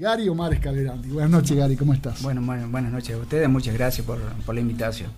[0.00, 1.10] Gary Omar Escalerandi.
[1.10, 2.22] Buenas noches, Gary, ¿cómo estás?
[2.22, 5.10] Bueno, buenas noches a ustedes, muchas gracias por, la invitación.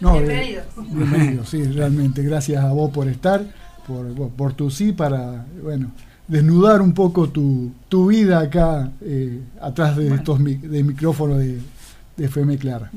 [0.00, 0.62] bienvenido.
[0.76, 2.20] bienvenido, sí, realmente.
[2.24, 3.46] Gracias a vos por estar,
[3.86, 5.92] por, por tu sí para, bueno,
[6.26, 7.72] desnudar un poco tu,
[8.08, 11.60] vida acá eh, atrás de estos de micrófonos de,
[12.16, 12.90] de, FM Clara.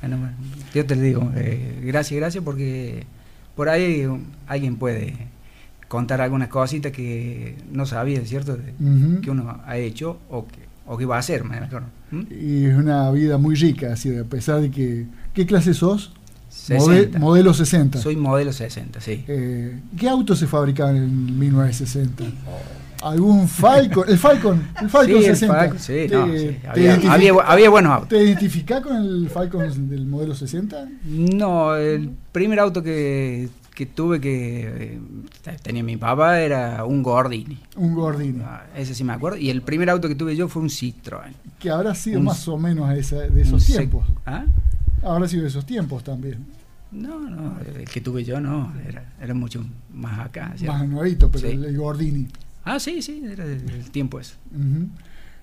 [0.00, 0.30] Bueno,
[0.74, 3.06] yo te digo, eh, gracias, gracias porque
[3.54, 4.04] por ahí
[4.48, 5.28] alguien puede
[5.90, 8.56] contar algunas cositas que no sabía, ¿cierto?
[9.22, 11.82] Que uno ha hecho o que, o que va a hacer, mejor.
[12.30, 15.06] Y es una vida muy rica, así, a pesar de que...
[15.34, 16.12] ¿Qué clase sos?
[17.18, 17.98] modelo 60.
[17.98, 19.24] Soy modelo 60, sí.
[19.26, 22.22] Eh, ¿Qué autos se fabricaban en 1960?
[23.02, 24.04] ¿Algún Falcon?
[24.08, 25.78] El Falcon, el Falcon 60.
[25.78, 26.28] sí, no,
[26.70, 28.10] Había, había, buenos autos.
[28.10, 30.88] ¿Te identificás con el Falcon del modelo 60?
[31.04, 33.48] No, el primer auto que,
[33.80, 37.58] que tuve que eh, tenía mi papá era un Gordini.
[37.76, 38.42] Un Gordini.
[38.44, 39.38] Ah, ese sí me acuerdo.
[39.38, 41.32] Y el primer auto que tuve yo fue un Citroën.
[41.58, 44.06] Que habrá sido más o menos de esos tiempos.
[44.26, 44.44] ¿Ah?
[45.02, 46.44] Habrá sido de esos tiempos también.
[46.92, 48.70] No, no, el que tuve yo no,
[49.18, 49.64] era, mucho
[49.94, 50.54] más acá.
[50.66, 52.28] Más nuevito, pero el, Gordini.
[52.64, 54.34] Ah, sí, sí, era el, tiempo ese.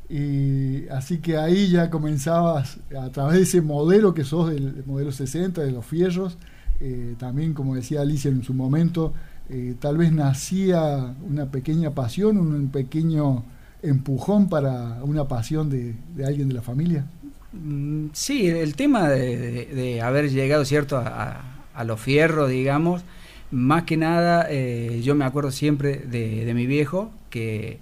[0.09, 5.11] Y así que ahí ya comenzabas, a través de ese modelo que sos del modelo
[5.11, 6.38] 60, de los fierros,
[6.80, 9.14] eh, también como decía Alicia en su momento,
[9.49, 13.43] eh, tal vez nacía una pequeña pasión, un pequeño
[13.82, 17.05] empujón para una pasión de alguien de la familia.
[17.54, 21.54] Mm, sí, el tema de, haber llegado, ¿cierto?, a,
[21.86, 23.04] los fierros, digamos,
[23.52, 27.77] más que nada, eh, yo me acuerdo siempre de, mi viejo, que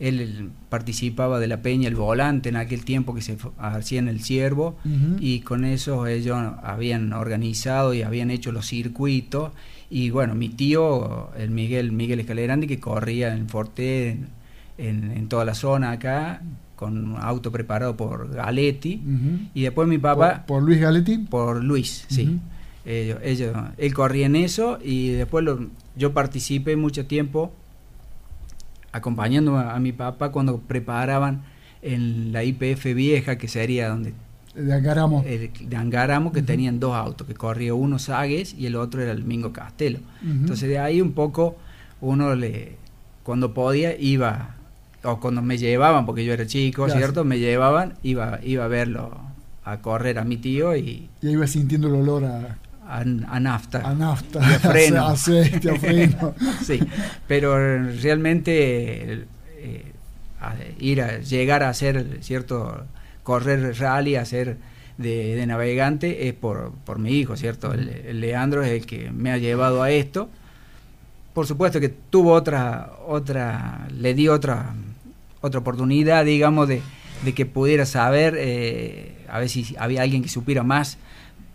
[0.00, 4.20] él participaba de la peña El Volante en aquel tiempo que se hacía en el
[4.20, 4.76] Ciervo,
[5.18, 9.52] y con eso ellos habían organizado y habían hecho los circuitos,
[9.90, 14.18] y bueno, mi tío, el Miguel, Miguel Escalerandi, que corría en Forte,
[14.78, 16.40] en toda la zona acá,
[16.76, 19.00] con un auto preparado por Galetti.
[19.54, 20.44] Y después mi papá...
[20.46, 21.18] ¿Por, Luis Galetti?
[21.18, 22.38] Por Luis, sí.
[22.84, 23.18] ellos,
[23.78, 25.46] él corría en eso y después
[25.96, 27.52] yo participé mucho tiempo
[28.94, 31.42] acompañando a, mi papá cuando preparaban
[31.82, 34.14] en la IPF vieja, que sería donde...
[34.54, 35.24] De Angaramo.
[35.24, 39.24] de Angaramo, que tenían dos autos, que corría uno Sagues y el otro era el
[39.24, 39.98] Mingo Castelo.
[40.22, 41.56] Entonces de ahí un poco
[42.00, 42.76] uno le,
[43.24, 44.54] cuando podía, iba
[45.02, 47.24] o cuando me llevaban, porque yo era chico, ¿cierto?
[47.24, 49.18] Me llevaban, iba, iba a verlo,
[49.64, 51.08] a correr a mi tío y...
[51.20, 52.58] Y iba sintiendo el olor a...
[52.86, 53.04] A,
[53.40, 53.88] nafta.
[53.88, 54.40] A nafta.
[54.40, 55.06] Y a freno.
[55.06, 56.34] Aceite, a freno.
[56.64, 56.80] sí,
[57.26, 59.26] pero realmente
[59.58, 59.92] eh,
[60.78, 62.84] ir a llegar a hacer, ¿cierto?
[63.22, 64.58] Correr rally, hacer
[64.98, 67.72] de, de navegante es por, por mi hijo, ¿cierto?
[67.72, 70.28] el Leandro es el que me ha llevado a esto
[71.34, 74.72] por supuesto que tuvo otra, otra, le di otra,
[75.40, 76.80] otra oportunidad, digamos, de,
[77.34, 80.96] que pudiera saber, eh, a ver si había alguien que supiera más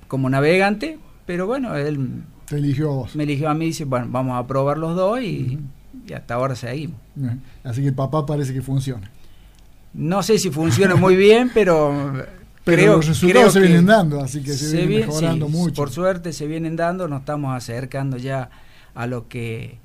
[0.10, 3.16] como navegante, pero bueno, él eligió a vos.
[3.16, 5.60] me eligió a mí y dice, bueno, vamos a probar los dos y,
[6.12, 7.00] hasta ahora seguimos.
[7.64, 9.12] Así que el papá parece que funciona.
[9.94, 12.14] No sé si funciona muy bien, pero
[12.64, 15.76] pero los resultados se vienen dando, así que se, vienen mejorando mucho.
[15.76, 18.50] Por suerte se vienen dando, nos estamos acercando ya
[18.96, 19.78] a lo que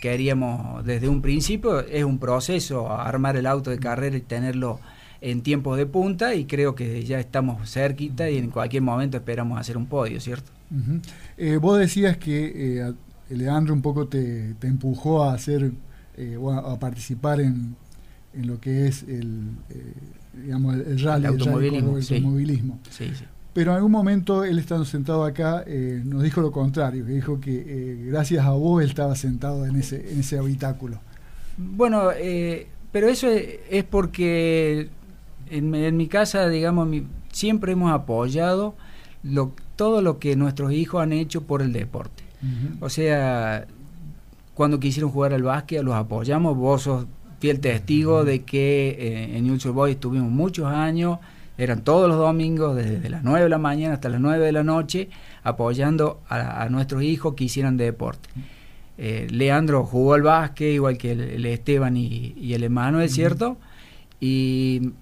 [0.00, 1.80] queríamos desde un principio.
[1.80, 4.80] Es un proceso armar el auto de carrera y tenerlo
[5.24, 9.58] en tiempos de punta y creo que ya estamos cerquita y en cualquier momento esperamos
[9.58, 10.50] hacer un podio, ¿cierto?
[11.36, 12.92] Eh, vos decías que eh,
[13.30, 15.72] Leandro un poco te, empujó a hacer,
[16.16, 17.76] eh, a participar en,
[18.34, 19.50] en, lo que es el,
[20.42, 21.98] digamos, el rally, el automovilismo.
[21.98, 22.78] El automovilismo.
[22.90, 23.24] Sí, sí.
[23.54, 27.40] Pero en algún momento él estando sentado acá eh, nos dijo lo contrario, que dijo
[27.40, 31.00] que eh, gracias a vos él estaba sentado en ese, en ese habitáculo.
[31.56, 34.88] Bueno, eh, pero eso es, porque
[35.50, 36.88] en, mi casa, digamos,
[37.32, 38.74] siempre hemos apoyado
[39.22, 42.24] lo, todo lo que nuestros hijos han hecho por el deporte.
[42.80, 43.66] O sea,
[44.54, 46.56] cuando quisieron jugar al básquet, los apoyamos.
[46.56, 47.06] Vos sos
[47.40, 51.18] fiel testigo de que en News Boys estuvimos muchos años
[51.58, 54.64] Eran todos los domingos, desde las 9 de la mañana hasta las 9 de la
[54.64, 55.08] noche,
[55.42, 58.28] apoyando a, nuestros hijos que hicieran de deporte.
[58.98, 63.56] Eh, Leandro jugó al básquet, igual que el, Esteban y, el Emanuel, ¿cierto?
[64.20, 64.92] Y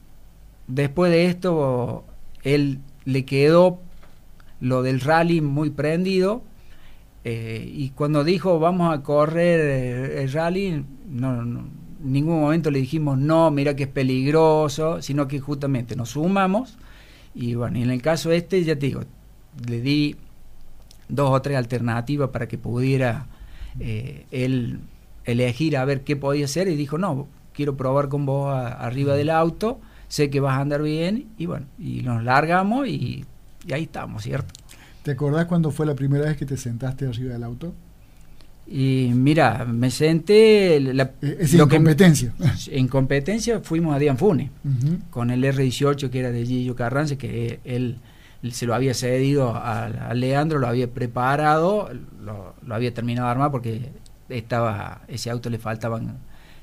[0.67, 2.05] después de esto,
[2.43, 3.81] él le quedó
[4.61, 6.43] lo del rally muy prendido.
[7.25, 12.81] Eh, y cuando dijo vamos a correr el rally, no, no, en ningún momento le
[12.81, 16.79] dijimos no, mira que es peligroso, sino que justamente nos sumamos.
[17.35, 19.03] Y bueno, y en el caso este, ya te digo,
[19.67, 20.17] le di
[21.09, 23.27] dos o tres alternativas para que pudiera
[23.81, 24.81] eh, él
[25.25, 29.31] elegir a ver qué podía hacer y dijo, no, quiero probar con vos arriba del
[29.31, 29.81] auto,
[30.13, 33.25] sé que vas a andar bien y bueno, y nos largamos y,
[33.73, 34.53] ahí estamos, ¿cierto?
[35.03, 37.73] ¿Te acordás cuándo fue la primera vez que te sentaste arriba del auto?
[38.67, 40.79] Y mira, me senté...
[40.81, 42.35] La, es en competencia.
[42.71, 44.51] en competencia fuimos a Dianfune,
[45.09, 47.97] con el R18 que era de Gillo Carranza, que él
[48.51, 51.89] se lo había cedido a, Leandro, lo había preparado,
[52.23, 53.89] lo, había terminado de armar porque
[54.29, 56.19] estaba ese auto le faltaban,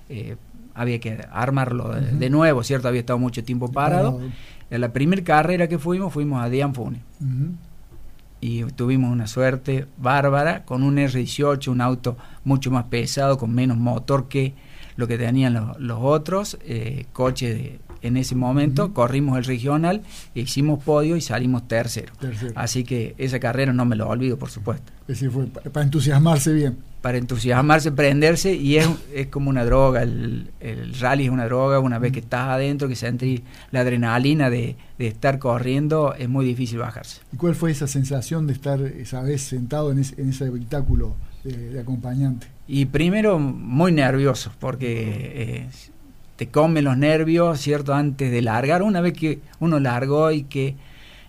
[0.07, 0.35] eh,
[0.73, 2.87] había que armarlo de, nuevo, ¿cierto?
[2.87, 4.19] Había estado mucho tiempo parado.
[4.69, 7.01] En la primera carrera que fuimos, fuimos a Dianfune.
[8.41, 13.77] Y tuvimos una suerte bárbara con un R18, un auto mucho más pesado, con menos
[13.77, 14.53] motor que
[14.95, 20.01] lo que tenían los, otros eh, coches de, en ese momento, corrimos el regional,
[20.33, 22.13] hicimos podio y salimos tercero.
[22.55, 24.91] Así que esa carrera no me lo olvido, por supuesto.
[25.01, 26.77] Es decir, fue para entusiasmarse bien.
[27.01, 30.51] Para entusiasmarse, prenderse, y es, es como una droga, el,
[30.99, 33.41] rally es una droga, una vez que estás adentro, que sentís
[33.71, 37.21] la adrenalina de, estar corriendo, es muy difícil bajarse.
[37.31, 41.15] ¿Y cuál fue esa sensación de estar esa vez sentado en, ese, en ese habitáculo
[41.45, 42.47] de, acompañante?
[42.67, 45.31] Y primero muy nervioso, porque...
[45.35, 45.69] Eh,
[46.39, 47.93] te come los nervios, ¿cierto?
[47.93, 50.75] Antes de largar, una vez que uno largó y que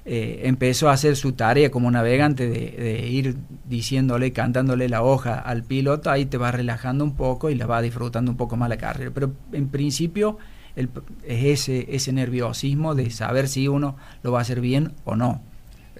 [0.05, 3.35] eh, empezó a hacer su tarea como navegante de, ir
[3.69, 7.83] diciéndole, cantándole la hoja al piloto, ahí te va relajando un poco y la va
[7.83, 9.11] disfrutando un poco más la carrera.
[9.13, 10.39] Pero en principio
[10.77, 10.87] es
[11.27, 15.43] ese, ese nerviosismo de saber si uno lo va a hacer bien o no.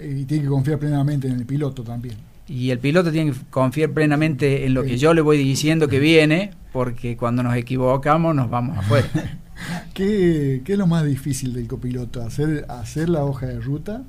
[0.01, 2.15] Y tiene que confiar plenamente en el piloto también.
[2.47, 5.99] Y el piloto tiene que confiar plenamente en lo que yo le voy diciendo que
[5.99, 9.09] viene, porque cuando nos equivocamos nos vamos afuera.
[9.95, 12.23] ¿Qué, es lo más difícil del copiloto?
[12.23, 14.03] ¿Hacer, hacer la hoja de ruta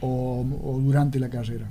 [0.00, 0.44] o,
[0.82, 1.66] durante la carrera?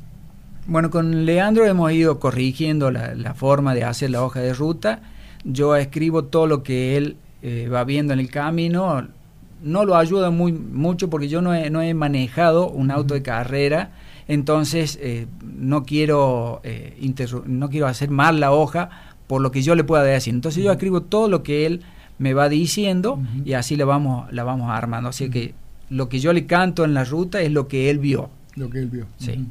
[0.66, 5.02] Bueno, con Leandro hemos ido corrigiendo la, forma de hacer la hoja de ruta.
[5.44, 9.08] Yo escribo todo lo que él eh, va viendo en el camino.
[9.62, 13.22] No lo ayuda muy, mucho porque yo no he, no he manejado un auto de
[13.22, 13.92] carrera,
[14.28, 16.98] entonces eh, no, quiero, eh,
[17.46, 20.32] no quiero hacer mal la hoja por lo que yo le pueda decir.
[20.32, 21.82] Entonces yo escribo todo lo que él
[22.20, 25.10] me va diciendo y así la vamos, la vamos armando.
[25.10, 25.56] Así que
[25.90, 28.30] lo que yo le canto en la ruta es lo que él vio.
[28.56, 29.08] Lo que él vio.
[29.18, 29.44] Sí.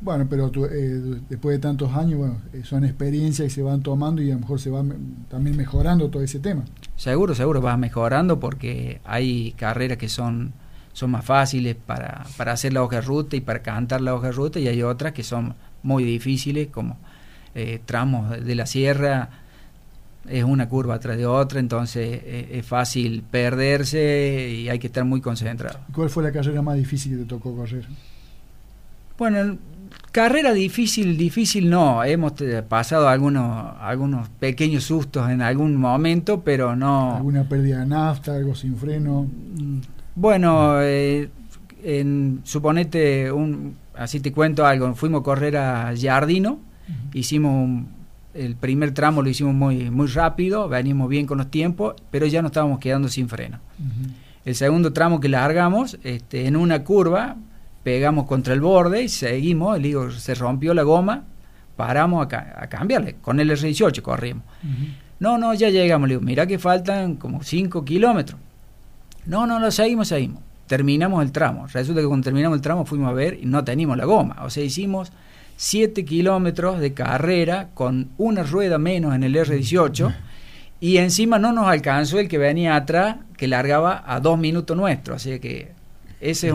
[0.00, 4.22] Bueno, pero eh, después de tantos años, bueno, eh, son experiencias que se van tomando
[4.22, 4.82] y a lo mejor se va
[5.28, 6.64] también mejorando todo ese tema.
[6.96, 10.54] Seguro, seguro va mejorando porque hay carreras que son,
[10.94, 14.28] son más fáciles para, para hacer la hoja de ruta y para cantar la hoja
[14.28, 16.96] de ruta y hay otras que son muy difíciles como
[17.58, 19.30] eh, tramos de la sierra,
[20.28, 25.06] es una curva atrás de otra, entonces eh, es fácil perderse y hay que estar
[25.06, 25.78] muy concentrado.
[25.94, 27.86] ¿Cuál fue la carrera más difícil que te tocó correr?
[29.16, 29.56] Bueno,
[30.12, 32.34] carrera difícil, difícil no, hemos
[32.68, 37.16] pasado algunos, algunos pequeños sustos en algún momento, pero no...
[37.16, 39.26] ¿Alguna pérdida de nafta, algo sin freno?
[40.14, 41.30] Bueno, eh,
[41.82, 46.58] en, suponete, un, así te cuento algo, fuimos a correr a Jardino,
[47.12, 47.86] Hicimos
[48.36, 52.42] el primer tramo lo hicimos muy, muy rápido, venimos bien con los tiempos, pero ya
[52.42, 53.58] nos estábamos quedando sin freno.
[54.44, 57.36] El segundo tramo que largamos, este, en una curva,
[57.82, 61.24] pegamos contra el borde y seguimos, el se rompió la goma,
[61.76, 64.44] paramos a, cambiarle, con el R18 corrimos.
[65.18, 68.38] No, no, ya llegamos, le digo, mira que faltan como 5 kilómetros.
[69.24, 70.42] No, no, lo seguimos, seguimos.
[70.66, 71.66] Terminamos el tramo.
[71.68, 74.38] Resulta que cuando terminamos el tramo fuimos a ver y no teníamos la goma.
[74.42, 75.10] O sea, hicimos
[75.56, 80.14] 7 kilómetros de carrera con una rueda menos en el R18
[80.80, 85.14] y encima no nos alcanzó el que venía atrás que largaba a dos minutos nuestro.
[85.14, 85.72] Así que
[86.20, 86.52] esa es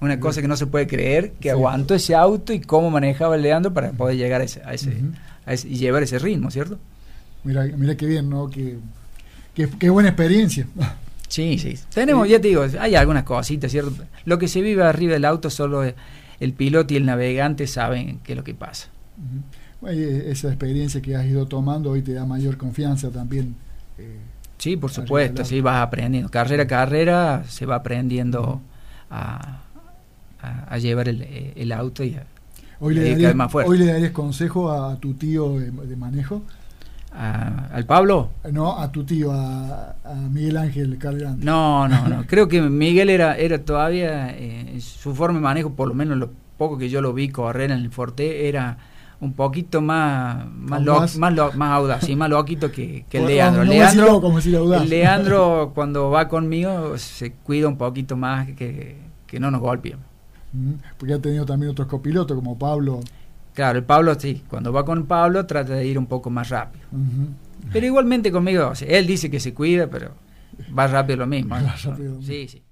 [0.00, 3.42] una cosa que no se puede creer, que aguantó ese auto y cómo manejaba el
[3.42, 6.78] Leandro para poder llegar a ese, a ese, y llevar ese ritmo, ¿cierto?
[7.42, 8.48] Mira, mira qué bien, ¿no?
[8.48, 8.78] Qué,
[9.54, 10.66] qué, buena experiencia.
[11.28, 11.76] Sí, sí.
[11.92, 13.92] Tenemos, ya te digo, hay algunas cositas, ¿cierto?
[14.24, 15.94] Lo que se vive arriba del auto solo es
[16.40, 18.88] el piloto y el navegante saben qué es lo que pasa.
[19.86, 23.54] esa experiencia que has ido tomando hoy te da mayor confianza también
[23.98, 24.18] eh,
[24.58, 26.30] Sí, por supuesto, sí, vas aprendiendo.
[26.30, 28.60] Carrera a carrera se va aprendiendo
[29.10, 29.60] a,
[30.40, 32.24] a, llevar el, el, auto y a,
[32.80, 33.70] hoy le, darías, más fuerte.
[33.70, 36.42] ¿Hoy le darías consejo a tu tío de, manejo?
[37.16, 38.30] ¿Al Pablo?
[38.52, 39.94] No, a tu tío, a,
[40.30, 41.44] Miguel Ángel Calderante.
[41.44, 42.24] No, no, no.
[42.26, 46.30] Creo que Miguel era, era todavía, eh, su forma de manejo, por lo menos lo
[46.58, 48.78] poco que yo lo vi correr en el Forte, era
[49.18, 53.64] un poquito más más, más, más, audaz y más loquito que, que el Leandro.
[53.64, 54.22] Leandro,
[54.74, 59.98] el Leandro cuando va conmigo se cuida un poquito más que, que no nos golpeen.
[60.98, 63.00] Porque ha tenido también otros copilotos como Pablo.
[63.56, 66.84] Claro, el Pablo sí, cuando va con Pablo trata de ir un poco más rápido.
[67.72, 70.10] Pero igualmente conmigo, él dice que se cuida, pero
[70.78, 71.56] va rápido lo mismo.
[72.20, 72.62] Sí, sí.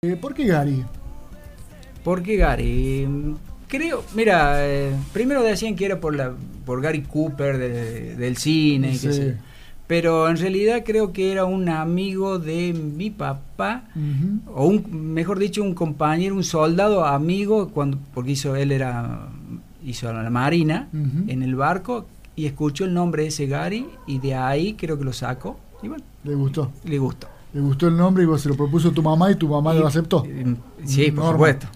[0.00, 0.82] Eh, ¿Por qué Gary?
[2.02, 3.06] ¿Por qué Gary?
[3.68, 6.32] Creo, mira, eh, primero decían que era por la
[6.64, 7.58] por Gary Cooper
[8.16, 8.98] del cine,
[9.90, 13.88] pero en realidad creo que era un amigo de mi papá,
[14.54, 19.26] o un, mejor dicho, un compañero, un soldado amigo, cuando porque hizo él era
[19.84, 22.06] hizo la marina en el barco
[22.36, 25.88] y escuchó el nombre de ese Gary y de ahí creo que lo sacó y
[25.88, 26.70] bueno, le gustó.
[26.84, 27.26] Le gustó.
[27.52, 29.88] Le gustó el nombre y vos se lo propuso tu mamá y tu mamá lo
[29.88, 30.24] aceptó.
[30.84, 31.66] Sí, por supuesto.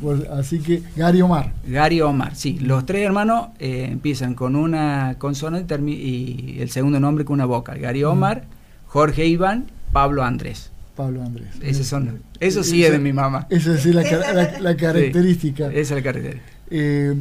[0.00, 1.52] Pues, así que Gary Omar.
[1.66, 2.58] Gary Omar, sí.
[2.58, 7.78] Los tres hermanos eh, empiezan con una consonante y el segundo nombre con una vocal.
[7.78, 8.44] Gary Omar,
[8.86, 10.70] Jorge Iván, Pablo Andrés.
[10.96, 11.48] Pablo Andrés.
[11.62, 13.46] Esos son, eso sí es de mi mamá.
[13.50, 15.66] Esa es la, característica.
[15.68, 16.52] esa es la característica.
[16.70, 17.14] Eh,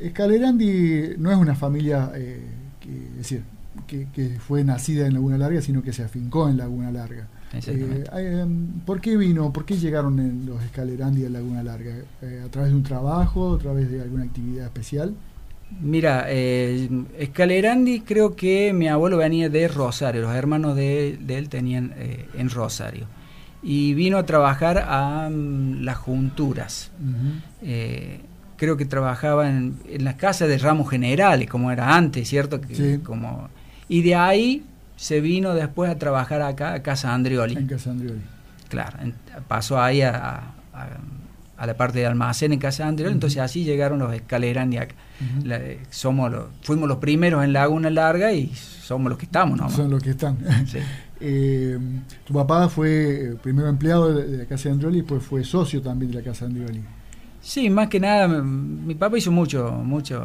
[0.00, 2.40] Escalerandi no es una familia, eh,
[2.80, 3.42] que, decir,
[3.86, 7.26] que, que, fue nacida en Laguna Larga, sino que se afincó en Laguna Larga.
[7.52, 9.52] Eh, em, ¿Por qué vino?
[9.52, 11.96] ¿Por qué llegaron en los Escalerandi a Laguna Larga?
[12.22, 13.54] Eh, ¿A través de un trabajo?
[13.54, 15.14] ¿A través de alguna actividad especial?
[15.80, 16.88] Mira, eh,
[17.18, 22.50] Escalerandi creo que mi abuelo venía de Rosario, los hermanos de, él tenían eh, en
[22.50, 23.06] Rosario.
[23.62, 26.90] Y vino a trabajar a mm, las junturas.
[28.56, 32.60] creo que trabajaba en, en las casas de ramos generales, como era antes, ¿cierto?
[32.60, 33.48] Que, como,
[33.88, 34.64] y de ahí
[35.00, 37.56] se vino después a trabajar acá a Casa Andrioli.
[37.56, 38.20] En Casa Andrioli.
[38.68, 38.98] Claro,
[39.48, 44.12] pasó ahí a, a, la parte de almacén en Casa Andrioli, entonces así llegaron los
[44.12, 44.94] escaleras acá.
[45.88, 49.70] somos los, fuimos los primeros en Laguna Larga y somos los que estamos, ¿no?
[49.70, 50.38] Son los que están.
[51.22, 51.78] Eh,
[52.24, 56.16] tu papá fue primero empleado de, la Casa Andrioli y después fue socio también de
[56.16, 56.82] la Casa Andrioli.
[57.42, 60.18] Sí, más que nada, mi papá hizo mucho, mucho,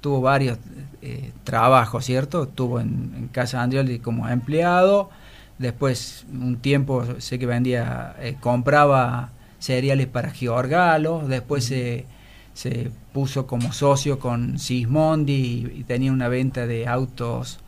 [0.00, 0.56] tuvo varios
[1.06, 2.44] eh, trabajo, ¿cierto?
[2.44, 5.10] Estuvo en, Casa Andrioli como empleado,
[5.58, 12.06] después un tiempo sé que vendía, eh, compraba cereales para Giorgalo, después se,
[12.54, 17.58] se puso como socio con Sismondi y, tenía una venta de autos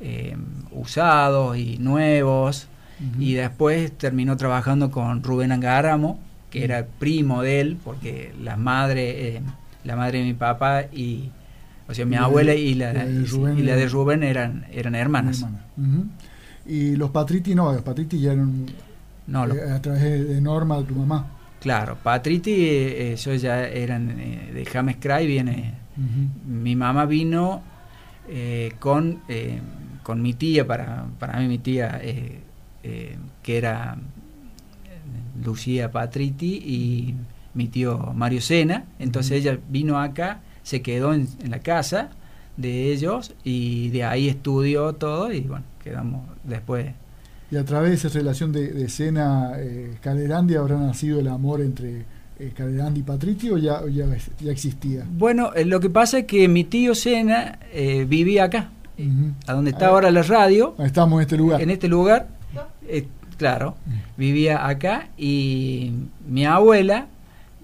[0.00, 0.38] eh,
[0.70, 2.68] usados y nuevos,
[3.18, 6.18] y después terminó trabajando con Rubén Angaramo,
[6.48, 9.42] que era primo de él, porque la madre,
[9.84, 11.32] la madre de mi papá y
[11.88, 15.44] o sea, mi abuela y la, de Rubén, y la de Rubén eran, eran hermanas.
[16.66, 18.66] Y los Patriti no, los Patriti ya eran
[19.26, 21.26] no, eh, a través de, Norma, de tu mamá.
[21.60, 25.74] Claro, Patriti, eh, ellos ya eran eh, de James Cray, viene.
[26.46, 27.62] Mi mamá vino
[28.78, 29.20] con,
[30.04, 33.98] con mi tía, para, para mí mi tía, que era
[35.44, 37.14] Lucía Patriti y
[37.54, 38.84] mi tío Mario Sena.
[39.00, 42.10] Entonces ella vino acá se quedó en, la casa
[42.58, 46.92] de ellos y de ahí estudió todo y bueno, quedamos después.
[47.50, 52.04] Y a través de esa relación de, escena eh, Calerandi habrá nacido el amor entre
[52.38, 55.06] eh, Calerandi y Patricio o ya, ya, existía?
[55.10, 58.68] Bueno, eh, lo que pasa es que mi tío Sena eh, vivía acá,
[59.46, 60.74] a donde está ahora la radio.
[60.80, 61.62] Estamos en este lugar.
[61.62, 62.28] En este lugar,
[63.38, 63.76] claro,
[64.18, 65.92] vivía acá y
[66.28, 67.06] mi abuela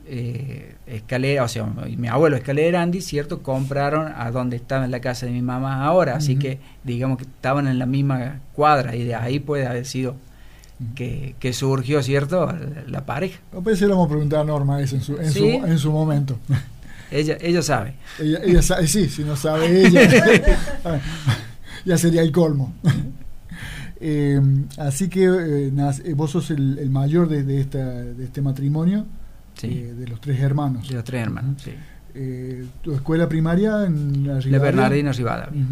[0.07, 3.43] eh, Escalera, o sea, mi abuelo Escalera Andy, ¿cierto?
[3.43, 7.25] Compraron a donde estaba en la casa de mi mamá ahora, así que digamos que
[7.25, 10.17] estaban en la misma cuadra y de ahí puede haber sido
[10.95, 12.53] que, surgió, ¿cierto?
[12.87, 13.41] La, pareja.
[13.57, 16.39] A veces le vamos a preguntar a Norma eso en su, en su, momento.
[17.11, 17.95] Ella, ella sabe.
[18.19, 20.01] Ella, sabe, sí, si no sabe ella,
[21.85, 22.75] ya sería el colmo.
[24.01, 24.41] Eh,
[24.79, 25.73] así que eh,
[26.05, 29.07] eh, vos sos el, mayor de, esta, de este matrimonio.
[29.63, 30.89] Eh, de los tres hermanos.
[30.89, 31.73] De los tres hermanos, sí.
[32.15, 34.59] Eh, ¿Tu escuela primaria en la Rivadavia?
[34.59, 35.63] Bernardino Rivadavia.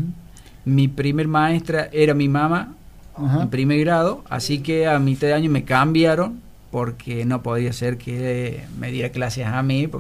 [0.65, 2.75] Mi primer maestra era mi mamá,
[3.19, 7.99] en primer grado, así que a mitad de año me cambiaron porque no podía ser
[7.99, 9.91] que me diera clases a mí,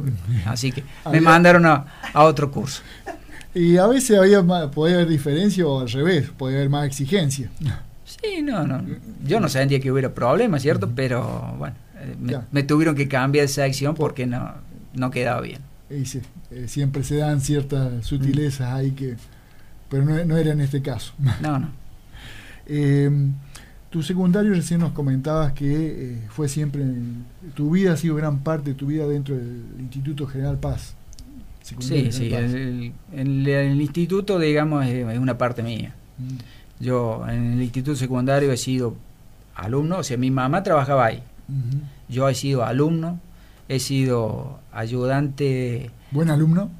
[0.46, 1.84] así que me mandaron a,
[2.14, 2.82] otro curso.
[3.54, 7.50] Y a veces había más, podía haber diferencia o al revés, podía haber más exigencia.
[8.04, 8.82] Sí, no, no.
[9.24, 10.90] Yo no sabía que hubiera problemas, ¿cierto?
[10.94, 11.74] Pero bueno,
[12.50, 14.54] me, tuvieron que cambiar esa acción porque no,
[14.94, 15.60] no quedaba bien.
[15.90, 16.04] Y
[16.50, 19.16] eh, siempre se dan ciertas sutilezas ahí que...
[19.88, 21.12] Pero no, no, era en este caso.
[21.42, 21.70] No, no.
[22.66, 23.32] Em,
[23.90, 26.84] tu secundario recién nos comentabas que eh, fue siempre...
[27.54, 30.94] tu vida ha sido gran parte de tu vida dentro del Instituto General Paz.
[31.62, 32.92] Sí, sí, el,
[33.46, 35.94] el, instituto, digamos, es, una parte mía.
[36.18, 36.84] Mm.
[36.84, 38.96] Yo en el instituto secundario he sido
[39.54, 41.22] alumno, o sea, mi mamá trabajaba ahí.
[42.08, 43.20] Yo he sido alumno,
[43.68, 45.90] he sido ayudante.
[46.10, 46.70] ¿Buen alumno?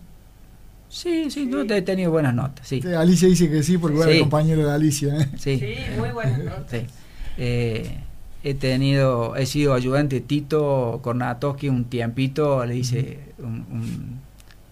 [0.88, 2.68] Sí, sí, he tenido buenas notas.
[2.68, 2.82] Sí.
[2.94, 5.16] Alicia dice que sí, porque era compañero de Alicia.
[5.16, 5.28] ¿eh?
[5.38, 5.62] Sí.
[5.98, 6.82] muy buenas notas.
[7.38, 7.98] Eh,
[8.44, 14.20] he tenido, he sido ayudante Tito Kornatowski un tiempito, le hice un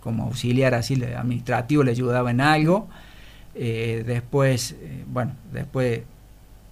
[0.00, 2.88] como auxiliar así administrativo, le ayudaba en algo.
[3.54, 6.02] Eh, después, eh, bueno, después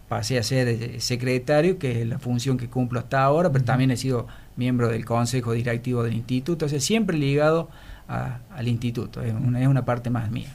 [0.08, 3.90] pasé a ser eh, secretario, que es la función que cumplo hasta ahora, pero también
[3.90, 7.68] he sido miembro del consejo directivo del instituto, entonces siempre ligado
[8.08, 10.48] al instituto, es una, es una parte más mía.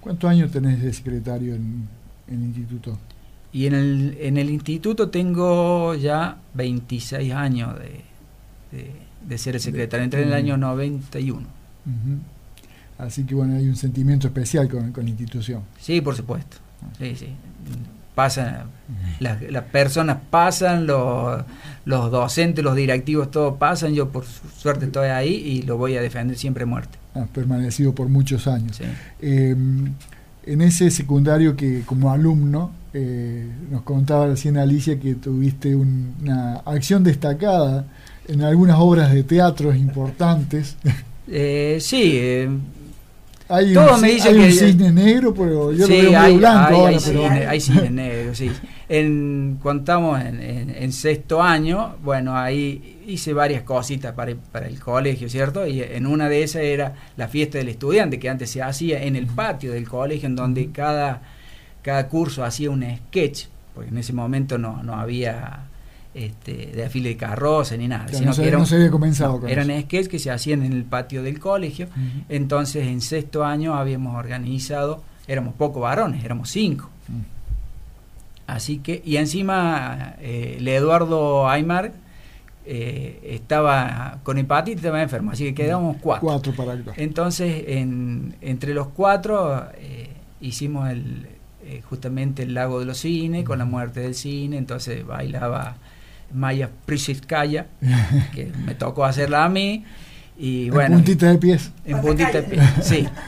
[0.00, 1.88] ¿Cuántos años tenés de secretario en,
[2.28, 2.96] el instituto?
[3.52, 8.92] Y en el, en el instituto tengo ya 26 años de,
[9.26, 11.46] de, ser el secretario, entré en el año 91.
[12.96, 15.62] Así que bueno, hay un sentimiento especial con, la institución.
[15.80, 16.58] Sí, por supuesto.
[16.98, 17.28] Sí, sí.
[18.20, 18.64] Pasan,
[19.18, 21.42] las, personas pasan, los,
[21.86, 23.94] los docentes, los directivos, todos pasan.
[23.94, 26.98] Yo por suerte estoy ahí y lo voy a defender siempre muerte.
[27.14, 28.78] Has permanecido por muchos años.
[29.22, 29.94] Em,
[30.44, 37.02] en ese secundario que como alumno, eh, nos contaba recién Alicia que tuviste una acción
[37.02, 37.86] destacada
[38.28, 40.76] en algunas obras de teatro importantes.
[41.32, 42.48] Eh, sí.
[43.50, 46.86] Hay un, me hay un cisne negro, pero yo lo veo hay, blanco.
[46.86, 48.48] Hay, cisne, negro, sí.
[48.88, 55.28] En, cuando estamos en, sexto año, bueno, ahí hice varias cositas para, para el colegio,
[55.28, 55.66] ¿cierto?
[55.66, 59.16] Y en una de esas era la fiesta del estudiante, que antes se hacía en
[59.16, 61.22] el patio del colegio, en donde cada,
[61.82, 65.69] cada curso hacía un sketch, porque en ese momento no, no había
[66.12, 68.08] este, de afile de carroza ni nada.
[68.08, 71.88] sino que eran, había comenzado Eran sketches que se hacían en el patio del colegio.
[72.28, 76.90] Entonces, en sexto año habíamos organizado, éramos pocos varones, éramos cinco.
[78.46, 81.92] Así que, y encima, eh, el Eduardo Aymar
[82.66, 86.26] eh, estaba con hepatitis, estaba enfermo, así que quedamos cuatro.
[86.26, 91.28] Cuatro para Entonces, entre los cuatro eh, hicimos el,
[91.88, 95.76] justamente el lago de los cines, con la muerte del cine, entonces bailaba
[96.32, 97.66] Maya Prisiskaya,
[98.34, 99.84] que me tocó hacerla a mí.
[100.38, 101.70] Y bueno, en puntita de pies.
[101.84, 103.06] En puntita de pies, sí.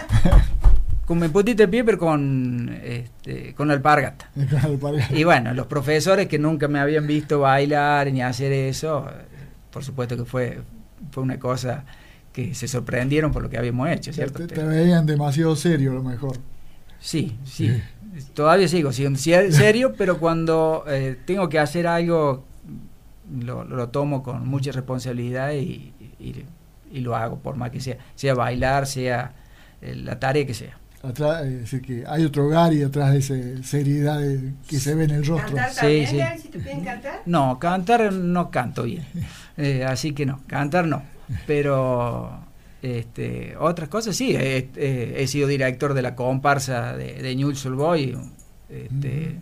[1.06, 4.30] Con, en puntita de pie, pero con, este, con alpargata.
[5.10, 9.06] Y bueno, los profesores que nunca me habían visto bailar ni hacer eso,
[9.72, 10.60] por supuesto que fue,
[11.10, 11.84] fue una cosa
[12.32, 14.46] que se sorprendieron por lo que habíamos hecho, ¿cierto?
[14.46, 16.38] Te, veían demasiado serio a lo mejor.
[16.98, 17.82] Sí, sí.
[18.32, 22.44] Todavía sigo siendo serio, pero cuando eh, tengo que hacer algo
[23.30, 28.35] lo, lo tomo con mucha responsabilidad y, y, lo hago, por más que sea, sea
[28.35, 29.32] bailar, sea
[29.80, 30.78] eh, la tarea que sea.
[31.02, 31.42] Atrás,
[31.85, 34.20] que hay otro hogar y atrás de esa seriedad
[34.68, 35.56] que se ve en el rostro.
[35.56, 36.20] ¿Cantar sí, sí.
[36.40, 37.22] Si te cantar?
[37.26, 39.04] No, cantar no canto bien.
[39.56, 41.02] Eh, así que no, cantar no.
[41.46, 42.44] Pero
[42.82, 48.16] este, otras cosas sí, he, sido director de la comparsa de, de Newell's Boy
[48.68, 49.37] este,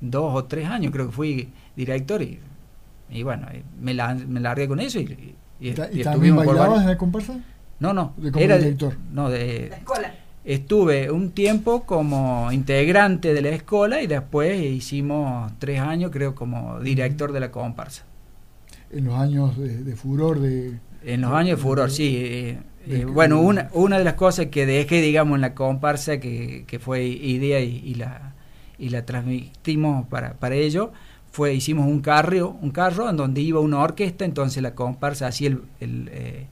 [0.00, 2.40] dos o tres años creo que fui director y
[3.12, 3.46] y bueno,
[3.80, 7.38] me, la, me largué con eso y, y, ¿Y, también bailabas en la comparsa?
[7.78, 8.14] No, no.
[8.16, 8.96] ¿De como era director?
[9.12, 9.68] No, de...
[9.70, 10.14] La escuela.
[10.44, 16.80] Estuve un tiempo como integrante de la escuela y después hicimos tres años, creo, como
[16.80, 18.04] director de la comparsa.
[18.90, 20.78] En los años de, furor de...
[21.04, 22.16] En los años de furor, sí.
[22.16, 26.64] Eh, eh, bueno, una, una de las cosas que dejé, digamos, en la comparsa, que,
[26.66, 28.34] que fue idea y, y, la,
[28.78, 30.92] y la transmitimos para, para ello,
[31.32, 35.48] fue hicimos un carro, un carro en donde iba una orquesta, entonces la comparsa hacía
[35.48, 36.46] el, el, eh,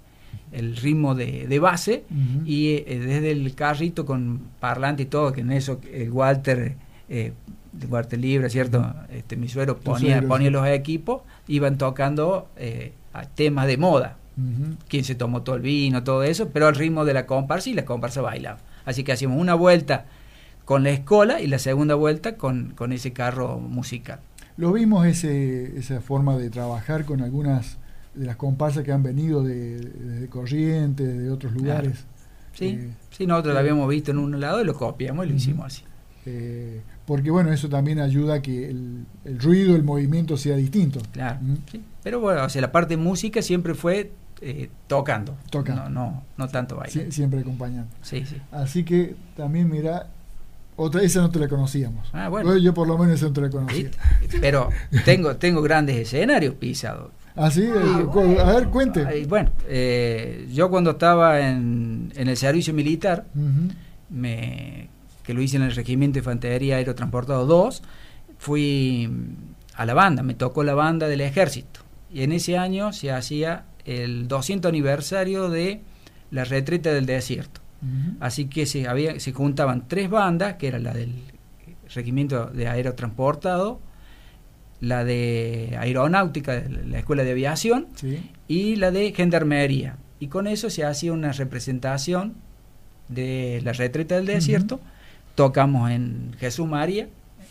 [0.52, 2.04] el ritmo de, de base
[2.46, 6.76] y eh, desde el carrito con parlante y todo, que en eso el Walter,
[7.10, 7.34] eh,
[7.88, 8.94] Walter Libre, ¿cierto?
[9.12, 12.48] Este, mi suero ponía, ponía los equipos, iban tocando
[13.34, 14.16] temas de moda.
[14.88, 17.74] Quien se tomó todo el vino, todo eso, pero al ritmo de la comparsa y
[17.74, 18.58] la comparsa bailaba.
[18.86, 20.06] Así que hacíamos una vuelta
[20.64, 24.20] con la escola y la segunda vuelta con, con ese carro musical.
[24.60, 27.78] Lo vimos ese, esa forma de trabajar con algunas
[28.14, 32.04] de las comparsas que han venido de, de Corrientes, de otros lugares.
[32.52, 35.34] Sí, eh, sí, nosotros lo habíamos visto en un lado y lo copiamos y lo
[35.34, 35.82] hicimos así.
[36.26, 39.06] Eh, porque bueno, eso también ayuda a que el,
[39.38, 41.00] ruido, el movimiento sea distinto.
[41.10, 41.40] Claro,
[41.72, 41.82] sí.
[42.02, 45.38] Pero bueno, o sea, la parte de música siempre fue eh, tocando.
[45.48, 45.88] Tocando.
[45.88, 47.10] No, no, no tanto baile.
[47.10, 47.88] siempre acompañando.
[48.02, 48.36] Sí, sí.
[48.52, 50.08] Así que también mira,
[50.80, 52.08] otra, esa no te la conocíamos.
[52.12, 52.56] Ah, bueno.
[52.56, 53.90] Yo por lo menos esa no te la conocía.
[54.40, 54.70] Pero
[55.04, 57.10] tengo, tengo grandes escenarios pisados.
[57.36, 59.24] Ah, sí, a ver, cuente.
[59.26, 63.26] bueno, eh, yo cuando estaba en, en el servicio militar,
[64.08, 64.88] me
[65.22, 67.82] que lo hice en el Regimiento de Infantería Aerotransportado 2,
[68.38, 69.08] fui
[69.74, 71.80] a la banda, me tocó la banda del ejército.
[72.12, 75.82] Y en ese año se hacía el 200 aniversario de
[76.32, 77.59] la retreta del desierto.
[78.20, 81.14] Así que se, había, se juntaban tres bandas, que era la del
[81.94, 83.80] Regimiento de Aerotransportado,
[84.80, 87.86] la de Aeronáutica, de la Escuela de Aviación,
[88.48, 89.96] y la de Gendarmería.
[90.18, 92.34] Y con eso se hacía una representación
[93.08, 94.80] de la retreta del desierto.
[95.34, 97.08] Tocamos en Jesús María,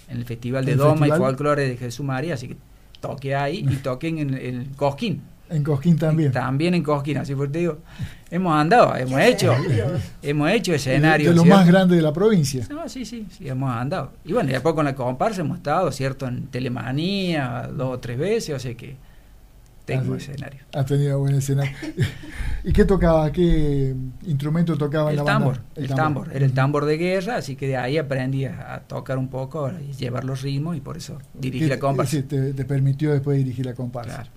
[0.10, 2.58] en el Festival de Doma y Folclore de Jesús María, así que
[3.00, 5.22] toqué ahí y toquen en, el Cosquín.
[5.50, 6.32] En Cosquín también.
[6.32, 7.80] también en Cosquín, así por te digo,
[8.30, 9.56] hemos andado, hemos hecho,
[10.22, 11.32] hemos hecho escenarios.
[11.32, 12.66] De lo más grande de la provincia.
[12.70, 14.12] No, sí, sí, sí, hemos andado.
[14.26, 16.28] Y bueno, y después con la comparsa hemos estado, ¿cierto?
[16.28, 18.96] En Telemanía dos o tres veces, o sea que
[19.86, 20.60] tengo escenario.
[20.74, 21.76] Has tenido buen escenario.
[22.64, 23.32] ¿Y qué tocaba?
[23.32, 25.72] ¿Qué instrumento tocaba el la tambor, banda?
[25.76, 26.30] El, tambor.
[26.32, 29.94] Era el tambor de guerra, así que de ahí aprendí a, tocar un poco y
[29.94, 32.18] llevar los ritmos y por eso dirigí la comparsa.
[32.18, 34.16] Sí, te, permitió después dirigir la comparsa.
[34.16, 34.30] Claro.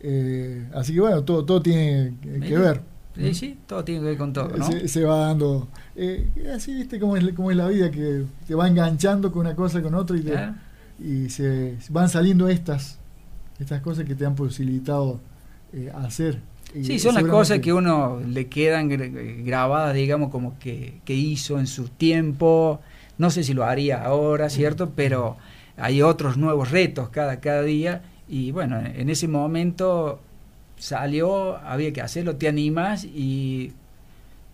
[0.00, 2.82] Eh, así que bueno, todo, todo tiene que ver.
[3.16, 4.48] Sí, sí, todo tiene que ver con todo.
[4.48, 4.68] ¿no?
[4.86, 5.68] Se, va dando.
[5.94, 9.56] Eh, así, viste, cómo es, cómo es la vida, que te va enganchando con una
[9.56, 12.98] cosa con otra y, y se van saliendo estas
[13.60, 15.20] estas cosas que te han posibilitado
[15.72, 16.40] eh, hacer.
[16.82, 18.88] Sí, son las cosas que uno le quedan
[19.44, 22.80] grabadas, digamos, como que, hizo en su tiempo.
[23.18, 24.90] No sé si lo haría ahora, ¿cierto?
[24.94, 25.38] Pero
[25.78, 28.02] hay otros nuevos retos cada, cada día.
[28.28, 30.20] Y bueno, en ese momento
[30.76, 33.72] salió, había que hacerlo, te animas y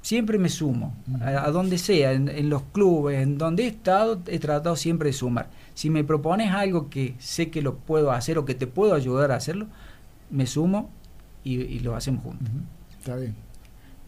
[0.03, 4.39] siempre me sumo, a, donde sea, en, en, los clubes, en donde he estado, he
[4.39, 5.49] tratado siempre de sumar.
[5.75, 9.33] Si me propones algo que sé que lo puedo hacer o que te puedo ayudar
[9.33, 9.69] a hacerlo,
[10.31, 10.91] me sumo
[11.45, 12.49] y, lo hacemos juntos.
[12.99, 13.35] Está bien.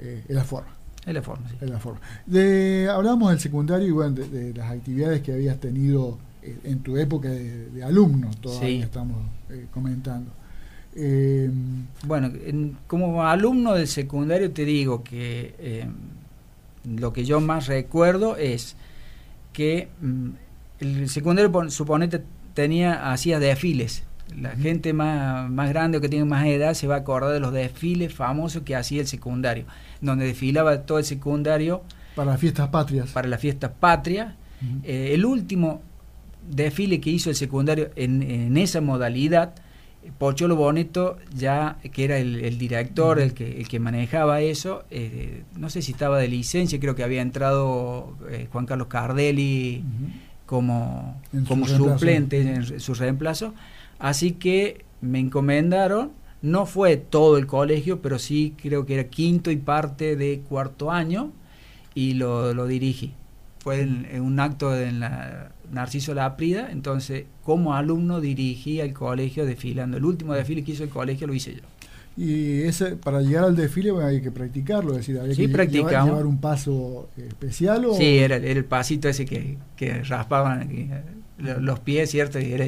[0.00, 0.70] Eh, es la forma.
[1.07, 1.57] Es la forma, sí.
[1.61, 2.00] Es la forma.
[2.27, 6.18] De, hablamos del secundario y bueno, de, las actividades que habías tenido
[6.64, 9.16] en tu época de, alumno, todavía estamos
[9.50, 10.30] eh, comentando.
[12.07, 12.30] bueno,
[12.87, 15.87] como alumno del secundario te digo que
[16.85, 18.76] lo que yo más recuerdo es
[19.52, 20.28] que mm,
[20.80, 24.04] el secundario, suponete, tenía, hacía desfiles.
[24.38, 27.40] La gente más, más grande o que tiene más edad se va a acordar de
[27.40, 29.64] los desfiles famosos que hacía el secundario,
[30.00, 31.83] donde desfilaba todo el secundario.
[32.14, 33.11] Para las fiestas patrias.
[33.11, 34.35] Para las fiestas patrias.
[34.83, 35.83] Eh, el último
[36.48, 39.54] desfile que hizo el secundario en, esa modalidad,
[40.18, 45.70] Pocholo Boneto, ya que era el, director, el, que, el que manejaba eso, eh, no
[45.70, 49.83] sé si estaba de licencia, creo que había entrado eh, Juan Carlos Cardelli
[50.44, 53.54] como, como suplente en su reemplazo.
[53.98, 59.50] Así que me encomendaron, no fue todo el colegio, pero sí creo que era quinto
[59.50, 61.33] y parte de cuarto año
[61.94, 63.14] y lo, lo dirigí.
[63.61, 69.96] Fue en, un acto en la Narciso Laprida, entonces como alumno dirigí al colegio desfilando.
[69.96, 71.62] El último desfile que hizo el colegio lo hice yo.
[72.16, 76.38] Y ese, para llegar al desfile hay que practicarlo, es decir, hay que llevar, un
[76.38, 77.87] paso especial.
[77.87, 77.94] ¿o?
[77.94, 80.68] Sí, era, el pasito ese que, que raspaban
[81.38, 82.38] los pies, ¿cierto?
[82.38, 82.66] Y era...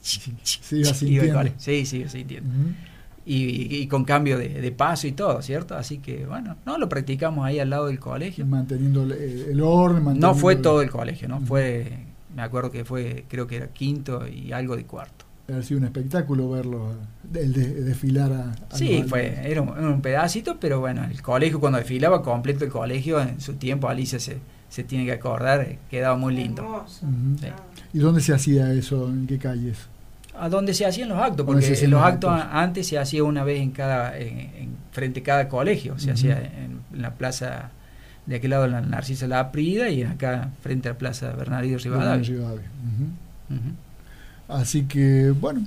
[0.00, 1.42] Sí, sintiendo.
[1.58, 2.48] Sí, sí, sintiendo.
[3.26, 5.76] y, y, con cambio de, paso y todo, ¿cierto?
[5.76, 8.46] Así que, bueno, no lo practicamos ahí al lado del colegio.
[8.46, 10.18] Manteniendo el, orden.
[10.18, 11.40] no fue todo el colegio, ¿no?
[11.40, 12.05] Fue,
[12.36, 15.24] me acuerdo que fue, creo que era quinto y algo de cuarto.
[15.48, 16.92] Ha sido un espectáculo verlo,
[17.32, 18.76] el de, desfilar a...
[18.76, 23.40] sí, fue, era un, pedacito, pero bueno, el colegio cuando desfilaba completo el colegio, en
[23.40, 26.84] su tiempo Alicia se, se tiene que acordar, quedaba muy lindo.
[27.94, 29.08] ¿Y dónde se hacía eso?
[29.08, 29.78] ¿En qué calles?
[30.38, 33.70] A dónde se hacían los actos, porque los actos, antes se hacía una vez en
[33.70, 37.70] cada, en, frente a cada colegio, se hacía en, la plaza
[38.26, 42.28] de aquel lado la Narcisa La Prida y acá frente a la plaza Bernardino Rivadavia.
[42.28, 42.68] Rivadavia.
[44.48, 45.66] Así que, bueno,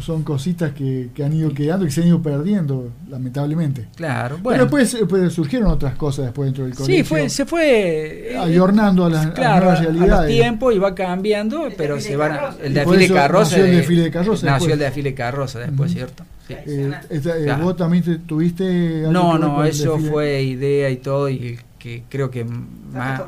[0.00, 3.86] son cositas que, han ido quedando y se han ido perdiendo, lamentablemente.
[3.96, 4.68] Claro, bueno.
[4.70, 6.96] Pero después, surgieron otras cosas después dentro del colegio.
[6.96, 10.12] Sí, fue, se fue eh, ayornando a las, nuevas realidades.
[10.12, 13.56] A tiempo iba cambiando, pero se van el desfile de carroza.
[13.56, 14.46] Nació el desfile de carroza.
[14.46, 16.24] Nació el desfile de carroza después, ¿cierto?
[16.48, 22.30] Eh, eh, ¿Vos también tuviste No, no, eso fue idea y todo, y que creo
[22.30, 23.22] que más.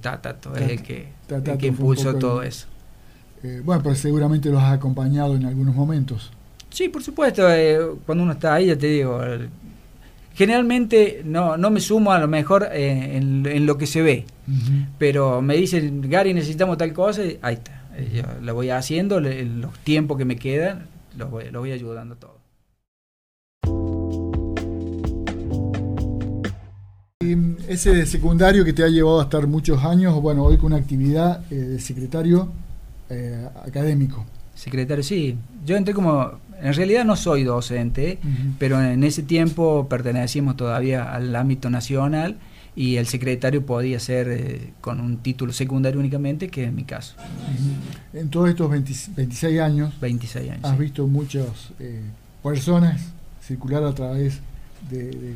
[0.00, 2.66] Tato es el que, el que impulsó todo eso.
[3.64, 6.30] bueno, pero seguramente los has acompañado en algunos momentos.
[6.68, 7.42] Sí, por supuesto.
[8.04, 9.18] cuando uno está ahí, ya te digo,
[10.34, 14.26] generalmente no, no me sumo a lo mejor en, lo que se ve,
[14.98, 17.82] pero me dicen, Gary, necesitamos tal cosa, y ahí está.
[18.12, 22.14] Yo lo voy haciendo, en los tiempos que me quedan, los voy, los voy ayudando
[22.16, 22.36] todo.
[27.68, 31.42] Ese secundario que te ha llevado a estar muchos años, bueno, hoy con una actividad
[31.50, 32.48] eh, de secretario
[33.10, 34.24] eh, académico.
[34.54, 35.36] Secretario, sí.
[35.64, 38.18] Yo entré como, en realidad no soy docente,
[38.58, 42.36] pero en ese tiempo pertenecíamos todavía al ámbito nacional
[42.74, 47.16] y el secretario podía ser eh, con un título secundario únicamente, que es mi caso.
[48.14, 51.72] En todos estos 26 años, 26 años has visto muchas
[52.42, 53.02] personas
[53.42, 54.40] circular a través
[54.90, 55.34] de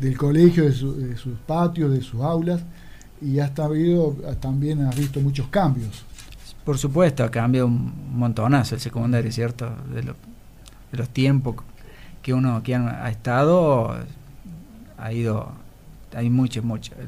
[0.00, 2.60] del colegio, de, sus patios, de sus aulas,
[3.20, 6.04] y hasta habido, también has visto muchos cambios.
[6.64, 9.70] Por supuesto, ha cambiado un montonazo el secundario, ¿cierto?
[9.92, 11.56] De, de los tiempos
[12.26, 13.96] que uno que ha estado,
[14.98, 15.52] ha ido,
[16.12, 16.98] hay muchas, muchas.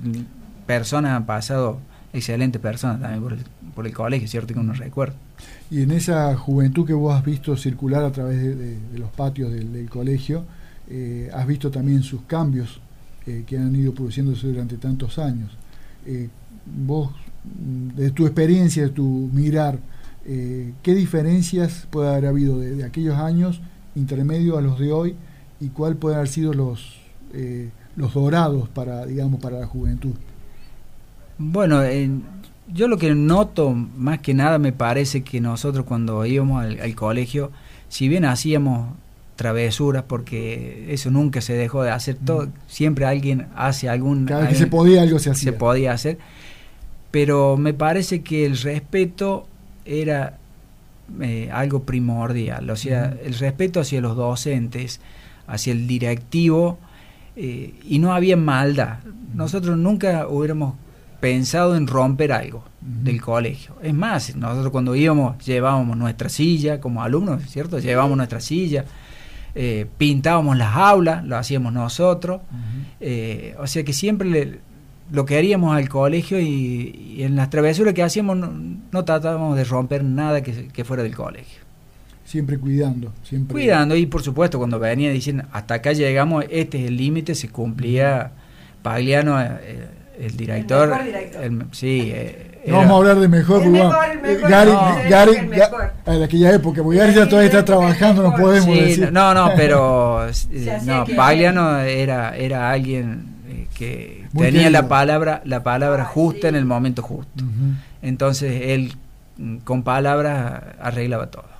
[0.64, 1.80] Personas han pasado,
[2.12, 4.54] excelentes personas también por el, por el colegio, ¿cierto?
[4.54, 5.16] Que uno recuerda.
[5.72, 9.90] Y en esa juventud que vos has visto circular a través de, los patios del
[9.90, 10.44] colegio,
[10.90, 12.80] eh, has visto también sus cambios
[13.26, 15.50] eh, que han ido produciéndose durante tantos años.
[16.06, 16.28] Eh,
[16.64, 17.10] vos,
[17.44, 19.78] de tu experiencia, de tu mirar,
[20.24, 23.62] ¿qué diferencias puede haber habido de, aquellos años
[23.94, 25.14] intermedios a los de hoy
[25.58, 26.98] y cuál pueden haber sido los,
[27.96, 30.12] los dorados para, digamos, para la juventud?
[31.38, 31.80] Bueno,
[32.66, 37.50] yo lo que noto más que nada me parece que nosotros cuando íbamos al colegio,
[37.88, 38.90] si bien hacíamos
[39.38, 42.16] travesuras porque eso nunca se dejó de hacer.
[42.16, 45.52] Todo siempre alguien hace algún cada vez que se podía algo se hacía.
[45.52, 46.18] se podía hacer.
[47.12, 49.46] Pero me parece que el respeto
[49.84, 50.38] era
[51.20, 52.68] eh, algo primordial.
[52.68, 55.00] O sea el respeto hacia los docentes
[55.46, 56.78] hacia el directivo
[57.36, 58.98] eh, y no había maldad.
[59.34, 60.74] Nosotros nunca hubiéramos
[61.20, 63.76] pensado en romper algo del colegio.
[63.82, 67.78] Es más, nosotros cuando íbamos llevábamos nuestra silla como alumnos, ¿cierto?
[67.78, 68.84] Llevábamos nuestra silla,
[69.54, 72.40] eh, pintábamos las aulas, lo hacíamos nosotros,
[73.00, 74.60] eh, o sea que siempre
[75.10, 80.04] lo que haríamos al colegio y, en las travesuras que hacíamos no, tratábamos de romper
[80.04, 81.60] nada que, fuera del colegio.
[82.24, 83.52] Siempre cuidando, siempre.
[83.52, 87.48] Cuidando, y por supuesto, cuando venía diciendo hasta acá llegamos, este es el límite, se
[87.48, 88.32] cumplía.
[88.82, 89.88] Pagliano, eh,
[90.20, 90.94] el director.
[91.72, 92.12] sí,
[92.66, 93.94] no vamos a hablar de mejor, el mejor,
[94.48, 94.72] Gary,
[95.08, 95.50] Gary,
[96.06, 99.12] en aquella época, porque Gary ya todavía está trabajando, no podemos decir.
[99.12, 100.26] No, no, pero
[100.84, 106.56] no, Pagliano era, era alguien eh, que tenía la palabra, la palabra ah, justa en
[106.56, 107.44] el momento justo.
[108.02, 108.94] Entonces él
[109.36, 111.58] mm, con palabras arreglaba todo.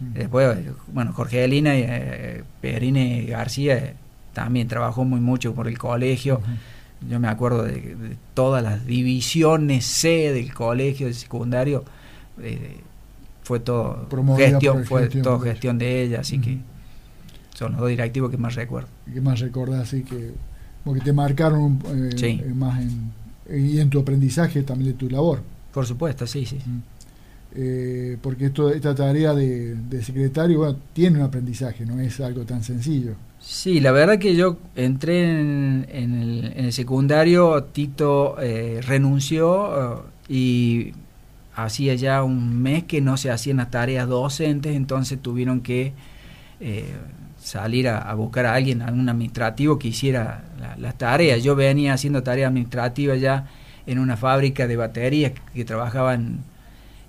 [0.00, 3.94] Después, bueno, Jorge Elina y eh, Perine García eh,
[4.32, 6.40] también trabajó muy mucho por el colegio.
[7.06, 11.84] Yo me acuerdo de, todas las divisiones C del colegio, del secundario,
[12.40, 12.80] eh,
[13.42, 14.06] fue todo
[14.36, 16.58] gestión, fue todo gestión de ella, así que
[17.54, 18.88] son los dos directivos que más recuerdo.
[19.12, 20.32] Que más recuerdas, así que
[20.84, 23.12] porque te marcaron eh, eh, más en,
[23.48, 25.42] y en tu aprendizaje también de tu labor.
[25.72, 26.58] Por supuesto, sí, sí.
[28.20, 32.64] porque esto, esta tarea de, de secretario bueno, tiene un aprendizaje, no es algo tan
[32.64, 33.14] sencillo.
[33.50, 40.92] Sí, la verdad que yo entré en, el, secundario, Tito eh, renunció eh, y
[41.54, 45.94] hacía ya un mes que no se hacían las tareas docentes, entonces tuvieron que
[46.60, 46.92] eh,
[47.38, 50.44] salir a, buscar a alguien, a un administrativo que hiciera
[50.76, 51.42] las tareas.
[51.42, 53.46] Yo venía haciendo tareas administrativas ya
[53.86, 56.40] en una fábrica de baterías que, trabajaba en,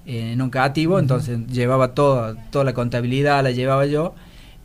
[0.05, 4.15] en un cativo, entonces llevaba toda, toda la contabilidad, la llevaba yo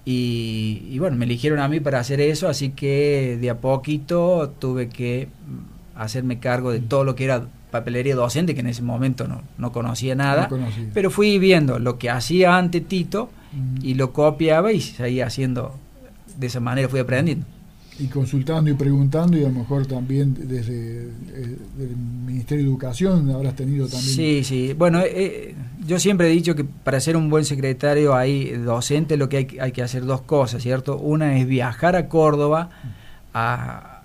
[0.06, 4.88] y, bueno, me eligieron a mí para hacer eso, así que de a poquito tuve
[4.88, 5.28] que
[5.94, 9.72] hacerme cargo de todo lo que era papelería docente, que en ese momento no, no
[9.72, 10.48] conocía nada,
[10.92, 13.30] pero fui viendo lo que hacía antes Tito
[13.82, 15.74] y lo copiaba y seguía haciendo
[16.38, 17.46] de esa manera, fui aprendiendo
[17.98, 23.30] y consultando y preguntando y a lo mejor también desde eh, el Ministerio de Educación
[23.30, 24.14] habrás tenido también.
[24.14, 24.74] Sí, sí.
[24.74, 25.54] Bueno, eh, eh,
[25.86, 29.58] yo siempre he dicho que para ser un buen secretario hay docente lo que hay,
[29.60, 30.98] hay que hacer dos cosas, ¿cierto?
[30.98, 32.70] Una es viajar a Córdoba
[33.32, 34.02] a,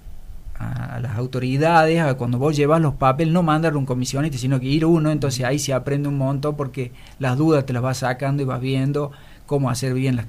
[0.60, 4.68] a las autoridades, a cuando vos llevas los papeles, no mandar un comisionista, sino que
[4.68, 8.44] ir uno, entonces ahí se aprende un montón porque las dudas te las vas sacando
[8.44, 9.12] y vas viendo
[9.50, 10.28] cómo hacer bien las,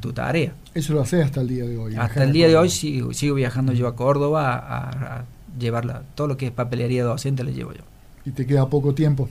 [0.00, 0.54] tu tarea.
[0.74, 1.94] Eso lo haces hasta el día de hoy.
[1.94, 5.24] Hasta el día de hoy sigo, sigo viajando yo a Córdoba a, a
[5.56, 7.82] llevarla, todo lo que es papelería docente lo llevo yo.
[8.24, 9.28] ¿Y te queda poco tiempo?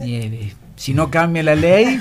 [0.00, 2.00] Eh, si no cambia la ley,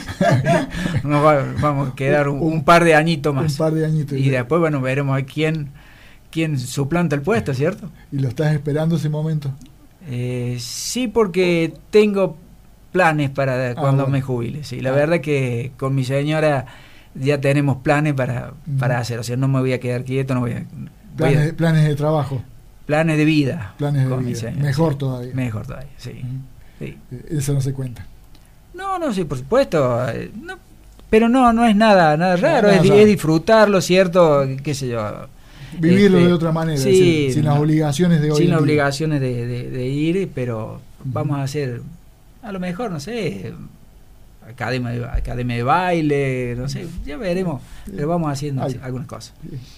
[1.04, 3.52] nos vamos a quedar un, par de añitos más.
[3.52, 4.18] Un par de añitos.
[4.18, 5.72] Y después, bueno, veremos a quién,
[6.32, 7.92] quién suplanta el puesto, ¿cierto?
[8.10, 9.52] ¿Y lo estás esperando ese momento?
[10.10, 12.38] Eh, sí, porque tengo
[12.92, 14.64] planes para ah, cuando me jubile.
[14.64, 14.94] Sí, la ah.
[14.94, 16.66] verdad que con mi señora
[17.16, 19.20] ya tenemos planes para, para hacer.
[19.20, 20.64] O sea, no me voy a quedar quieto, no voy a...
[21.16, 22.42] Planes, planes de trabajo.
[22.86, 23.74] Planes de vida.
[23.78, 24.52] Planes de vida.
[24.52, 25.34] Mejor todavía.
[25.34, 26.22] Mejor todavía, sí.
[26.80, 26.98] sí.
[27.30, 28.06] Eso no se cuenta.
[28.74, 30.08] No, no, sí, por supuesto.
[30.10, 30.32] Eh,
[31.10, 32.70] pero no, no es nada, nada raro.
[32.70, 34.46] es, disfrutarlo, ¿cierto?
[34.64, 35.28] ¿Qué sé yo?
[35.80, 38.38] Vivirlo de este, otra manera, sin las obligaciones de hoy.
[38.38, 41.82] Sin obligaciones de, ir, pero vamos a hacer,
[42.48, 43.54] a lo mejor, no sé,
[44.48, 49.34] academia de, academia de baile, no sé, ya veremos, pero vamos haciendo algunas cosas.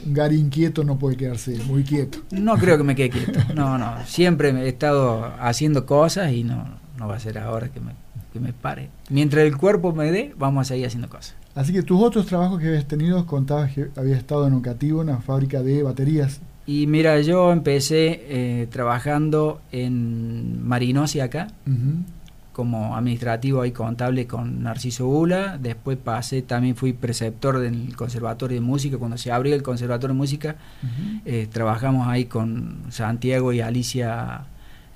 [0.05, 2.19] Un Gary inquieto no puede quedarse muy quieto.
[2.31, 6.65] No creo que me quede quieto, no, no, siempre he estado haciendo cosas y no,
[6.97, 7.93] no va a ser ahora que me
[8.31, 8.89] que me pare.
[9.09, 11.35] Mientras el cuerpo me dé, vamos a seguir haciendo cosas.
[11.55, 15.09] Así que tus otros trabajos que habías tenido, contabas que habías estado en Ocativo, en
[15.09, 16.39] una fábrica de baterías.
[16.65, 21.47] Y mira, yo empecé eh, trabajando en Marinosi acá,
[22.59, 25.57] como administrativo y contable con Narciso Ula.
[25.57, 28.97] Después pasé, también fui preceptor del Conservatorio de Música.
[28.97, 30.57] Cuando se abrió el Conservatorio de Música,
[31.23, 34.41] eh, trabajamos ahí con Santiago y Alicia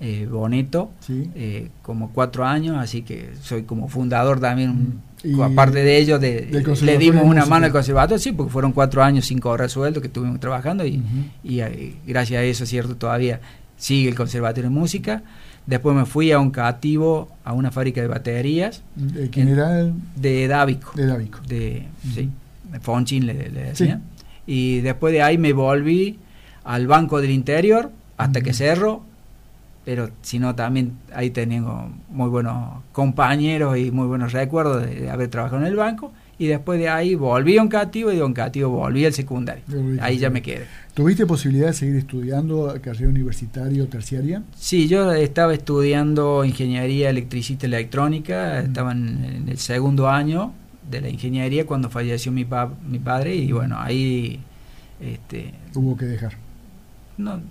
[0.01, 5.41] eh, Boneto, eh, como cuatro años, así que soy como fundador también, mm.
[5.41, 9.39] aparte de ello, le dimos una mano al conservatorio, sí, porque fueron cuatro años sin
[9.39, 11.01] cobrar sueldo que estuvimos trabajando y,
[11.45, 11.61] y,
[12.05, 13.39] gracias a eso, cierto, todavía
[13.77, 15.23] sigue el conservatorio de música.
[15.65, 18.81] Después me fui a un cativo, a una fábrica de baterías.
[18.95, 19.89] ¿De quién era?
[20.15, 20.91] De Davico.
[20.95, 21.39] De Davico.
[21.47, 22.29] De, sí,
[22.81, 24.01] Fonchin le, decía.
[24.45, 26.19] Y después de ahí me volví
[26.65, 29.03] al Banco del Interior hasta que cerró
[29.85, 35.61] pero sino también ahí tengo muy buenos compañeros y muy buenos recuerdos de, haber trabajado
[35.61, 38.69] en el banco y después de ahí volví a un cativo y de un cativo
[38.69, 39.63] volví al secundario.
[40.01, 40.65] Ahí ya me quedé.
[40.93, 44.43] ¿Tuviste posibilidad de seguir estudiando carrera universitaria o terciaria?
[44.55, 50.53] Sí, yo estaba estudiando ingeniería electricista electrónica, estaba en, el segundo año
[50.89, 52.45] de la ingeniería cuando falleció mi,
[52.87, 54.39] mi padre y bueno, ahí...
[55.01, 56.33] Este, Hubo que dejar.
[57.17, 57.41] No,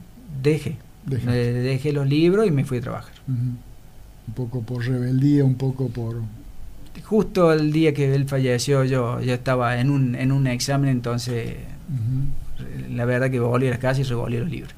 [0.42, 1.92] dejé Dejé.
[1.92, 3.12] los libros y me fui a trabajar.
[3.28, 3.58] Un
[4.34, 6.22] poco por rebeldía, un poco por...
[7.04, 11.56] Justo el día que él falleció yo, yo estaba en un, en un examen, entonces
[12.90, 14.74] la verdad que volví a la casa y revolví los libros.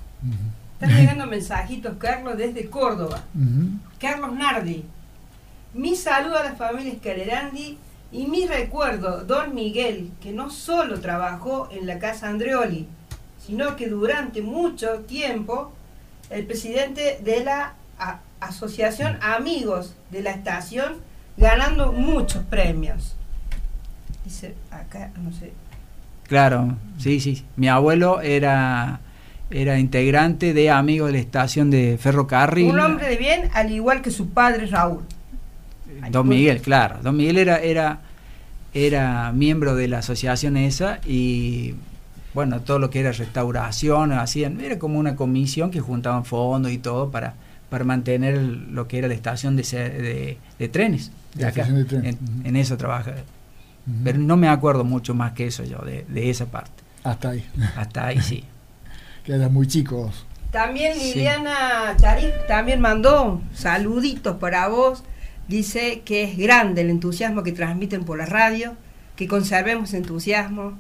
[0.81, 3.22] Están llegando mensajitos, Carlos, desde Córdoba.
[3.98, 4.85] Carlos Nardi.
[5.74, 7.79] Mi saludo a la familia Escalerandi
[8.12, 12.87] y mi recuerdo, don Miguel, que no solo trabajó en la casa Andreoli,
[13.44, 15.72] sino que durante mucho tiempo
[16.31, 17.74] el presidente de la
[18.40, 20.94] Asociación Amigos de la Estación,
[21.36, 23.14] ganando muchos premios.
[24.24, 25.52] Dice acá, no sé.
[26.26, 27.44] Claro, sí, sí.
[27.56, 29.00] Mi abuelo era,
[29.50, 32.70] era integrante de Amigos de la Estación de Ferrocarril.
[32.70, 35.04] Un hombre de bien, al igual que su padre Raúl.
[36.10, 36.98] Don Miguel, claro.
[37.02, 38.00] Don Miguel era, era,
[38.72, 41.74] era miembro de la asociación esa y
[42.34, 46.78] bueno, todo lo que era restauración, hacían, era como una comisión que juntaban fondos y
[46.78, 47.34] todo para,
[47.70, 51.12] para mantener lo que era la estación de, de, trenes.
[51.34, 51.66] De acá.
[51.66, 53.14] En, eso trabaja.
[54.02, 56.82] Pero no me acuerdo mucho más que eso yo, de, esa parte.
[57.02, 57.46] Hasta ahí.
[57.76, 58.44] Hasta ahí, sí.
[59.24, 60.26] que eran muy chicos.
[60.50, 65.02] También Liliana Charif también mandó saluditos para vos.
[65.48, 68.74] Dice que es grande el entusiasmo que transmiten por la radio,
[69.16, 70.78] que conservemos entusiasmo,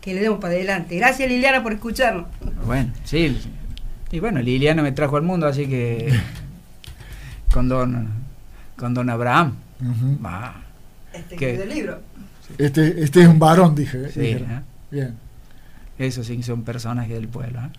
[0.00, 0.96] que le demos para adelante.
[0.96, 2.26] Gracias Liliana por escucharnos.
[2.64, 3.36] Bueno, sí.
[4.10, 6.12] Y bueno, Liliana me trajo al mundo, así que
[7.52, 8.08] con don,
[8.76, 9.56] con don Abraham.
[11.12, 12.00] Este que del libro.
[12.56, 14.10] Este, este es un varón, dije.
[14.10, 14.60] Sí, ¿eh?
[14.90, 15.14] Bien.
[15.98, 17.60] Eso sí, son personajes del pueblo.
[17.60, 17.70] ¿eh?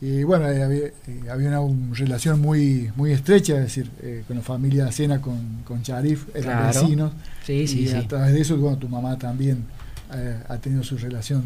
[0.00, 3.90] Y bueno, eh, había, había, una, relación muy muy estrecha, es decir,
[4.26, 7.12] con la familia Cena con, con Charif, eran vecinos.
[7.44, 9.64] Sí, sí, y a través de eso, bueno, tu mamá también
[10.12, 11.42] eh, ha tenido su relación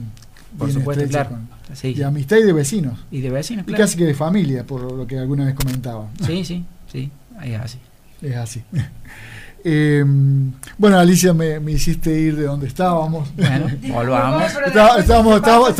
[0.56, 1.38] por supuesto, claro.
[1.82, 2.98] de amistad y de vecinos.
[3.10, 6.08] Y de vecinos, Y casi que de familia, por lo que alguna vez comentaba.
[6.26, 7.10] Sí, sí, sí,
[7.44, 7.78] es así.
[8.22, 8.62] Es así.
[9.64, 10.04] Eh,
[10.76, 13.28] bueno, Alicia, me, me, hiciste ir de donde estábamos.
[13.34, 14.42] Bueno, volvamos.
[14.66, 15.70] estábamos, estábamos,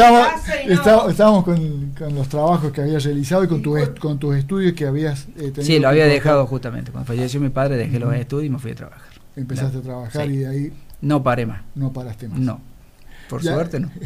[1.09, 4.87] estábamos, con, con, los trabajos que habías realizado y con, tu, con tus estudios que
[4.87, 5.63] habías eh, tenido.
[5.63, 6.91] Sí, lo había dejado justamente.
[6.91, 9.09] Cuando falleció mi padre, dejé los estudios y me fui a trabajar.
[9.37, 11.63] Empezaste a trabajar y de ahí No paré más.
[11.77, 12.41] No paraste más.
[12.41, 12.61] No,
[13.29, 13.91] por suerte no.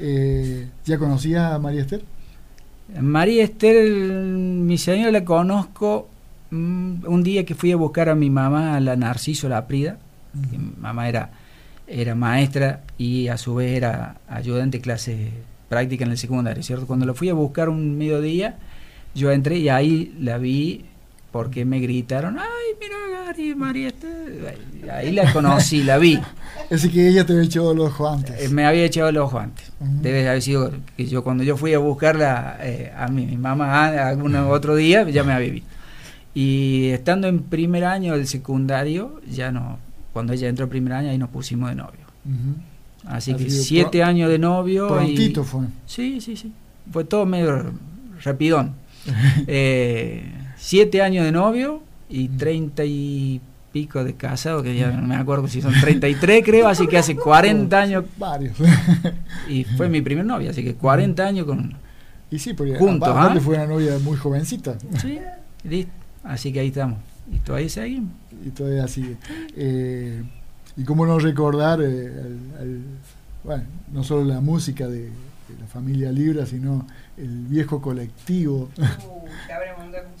[0.00, 2.02] Eh, ¿Ya conocía a María Esther?
[3.00, 6.08] María Esther, mi señora la conozco
[6.54, 9.98] mm, un día que fui a buscar a mi mamá, a la Narciso La Prida.
[10.50, 11.30] Mi mamá era,
[11.86, 15.30] era maestra y a su vez era ayudante de clase
[15.68, 16.86] práctica en el secundario, ¿cierto?
[16.86, 18.56] Cuando la fui a buscar un mediodía,
[19.14, 20.84] yo entré y ahí la vi
[21.30, 24.56] porque me gritaron, ay, mira Gary, María Esther.
[24.92, 26.20] Ahí la conocí, la vi.
[26.70, 28.40] Así que ella te había echado el ojo antes.
[28.40, 29.72] Eh, me había echado el ojo antes.
[29.80, 33.88] Debe haber sido que yo cuando yo fui a buscarla eh, a mi, mi mamá
[34.08, 35.73] algún otro día, ya me había visto.
[36.34, 39.78] Y estando en primer año del secundario, ya no,
[40.12, 42.00] cuando ella entró en primer año, ahí nos pusimos de novio.
[43.06, 44.88] Así, que siete años de novio.
[44.88, 45.66] Prontito fue.
[45.86, 46.52] Sí, sí, sí.
[46.90, 47.72] Fue todo medio
[48.22, 48.74] rapidón.
[49.46, 50.24] eh,
[50.56, 53.40] siete años de novio y treinta y
[53.72, 57.16] pico de casado, que ya no me acuerdo si son 33 creo, así que hace
[57.16, 58.04] 40 años.
[58.16, 58.56] Varios.
[59.48, 61.74] y fue mi primer novia, así que 40 años con...
[62.30, 63.36] Y sí, porque juntos, ¿ah?
[63.40, 64.76] fue una novia muy jovencita.
[65.00, 65.18] Sí,
[65.64, 66.03] listo.
[66.24, 66.98] Así que ahí estamos.
[67.32, 68.12] Y todavía seguimos.
[68.44, 69.16] Y todavía sigue.
[69.56, 70.22] Eh,
[70.76, 72.82] y cómo no recordar, eh, el, el,
[73.44, 79.24] bueno, no solo la música de, de, la familia Libra, sino el viejo colectivo uh,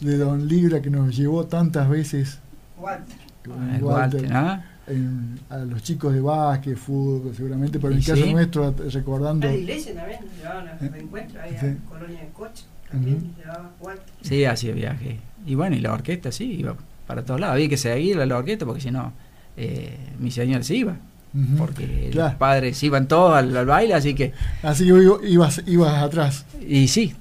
[0.04, 2.38] de Don Libra que nos llevó tantas veces.
[2.78, 3.16] Walter.
[3.50, 4.64] Ah, Walter, ¿ah?
[4.86, 8.32] en, a los chicos de básquet, fútbol, seguramente, pero en el caso sí.
[8.32, 9.46] nuestro, recordando.
[9.46, 11.76] A la iglesia también, llevaban a reencuentros, había sí.
[11.88, 13.36] colonia de coche, también uh -huh.
[13.36, 14.14] llevaba Walter.
[14.22, 15.20] Sí, hacía viaje.
[15.46, 16.74] Y bueno, y la orquesta, sí, iba
[17.06, 17.54] para todos lados.
[17.54, 19.12] Había que seguir a la orquesta porque si no,
[19.56, 20.96] eh, mi señor se iba.
[21.34, 21.56] Uh -huh.
[21.58, 22.30] Porque claro.
[22.30, 24.32] los padres iban todos al, al, baile, así que.
[24.62, 26.46] Así que ibas, ibas atrás.
[26.66, 27.14] Y sí.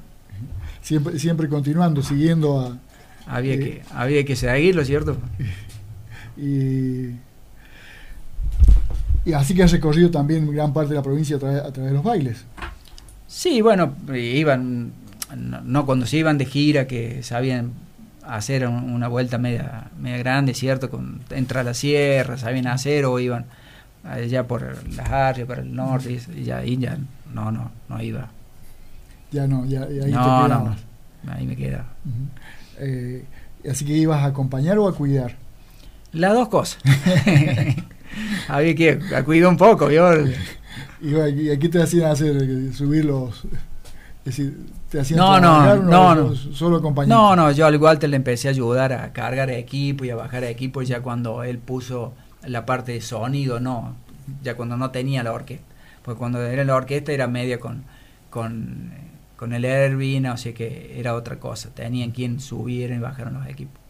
[0.81, 2.77] Siempre, siempre continuando, siguiendo a.
[3.25, 5.17] Había, eh, que, había que seguirlo, ¿cierto?
[6.35, 7.11] Y,
[9.23, 11.91] y, así que has recorrido también gran parte de la provincia a, tra a través
[11.91, 12.43] de los bailes.
[13.27, 14.93] Sí, bueno, iban,
[15.37, 17.73] no, no, cuando se iban de gira, que sabían
[18.25, 20.89] hacer una vuelta media, media grande, ¿cierto?
[20.89, 23.45] Con, entrar a la sierra, sabían hacer, o iban
[24.03, 26.97] allá por las áreas, para el norte, y ya ahí ya
[27.33, 28.29] no, no, no iba.
[29.31, 31.85] Ya no, ya, ya ahí no, te no, ahí me quedaba.
[32.05, 32.27] Uh -huh.
[32.79, 33.25] eh,
[33.69, 35.35] así que ibas a acompañar o a cuidar.
[36.11, 36.81] Las dos cosas.
[38.47, 40.05] Había que cuidar un poco, ¿vio?
[41.01, 42.73] ¿Y aquí te hacían hacer?
[42.73, 43.45] ¿Subir los.?
[44.25, 44.57] Es decir,
[44.93, 47.09] ¿te hacían no, no, no, no, solo acompañar?
[47.09, 50.15] No, no, yo al igual te le empecé a ayudar a cargar equipo y a
[50.15, 52.13] bajar equipo ya cuando él puso
[52.45, 53.95] la parte de sonido, no,
[54.43, 55.65] ya cuando no tenía la orquesta.
[56.03, 57.83] Porque cuando era la orquesta era media con,
[58.29, 58.91] con,
[59.35, 61.69] con el Erwin, o sea que era otra cosa.
[61.73, 63.81] Tenían quien subieran y bajaron los equipos.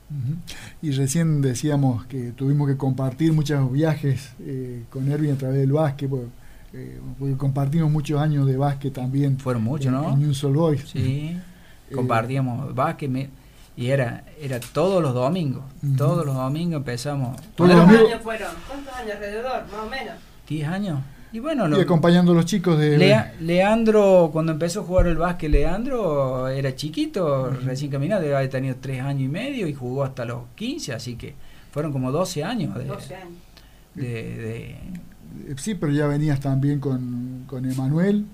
[0.82, 5.74] Y recién decíamos que tuvimos que compartir muchos viajes eh, con Erwin a través del
[5.74, 6.28] básquet, porque,
[6.74, 9.38] eh, porque, compartimos muchos años de básquet también.
[9.38, 10.12] Fueron muchos, ¿no?
[10.14, 10.90] En New Soul Boys.
[10.90, 11.40] Sí,
[11.90, 13.30] eh, compartíamos básquet me,
[13.78, 15.64] y era era todos los domingos.
[15.82, 15.98] Uh -huh.
[15.98, 17.40] Todos los domingos empezamos.
[17.56, 18.52] ¿Cuántos años fueron?
[18.68, 20.16] ¿Cuántos años alrededor, más o menos?
[20.50, 21.00] ¿10 años?
[21.32, 22.98] Y bueno, lo, y acompañando a los chicos de.
[22.98, 27.64] Lea, Leandro, cuando empezó a jugar el básquet, Leandro era chiquito, uh -huh.
[27.66, 31.16] recién caminado, debe haber tenido 3 años y medio y jugó hasta los 15, así
[31.16, 31.36] que
[31.72, 32.76] fueron como 12 años.
[32.76, 33.38] De, 12 años.
[33.96, 34.76] De, de,
[35.58, 38.26] sí, pero ya venías también con, con Emanuel.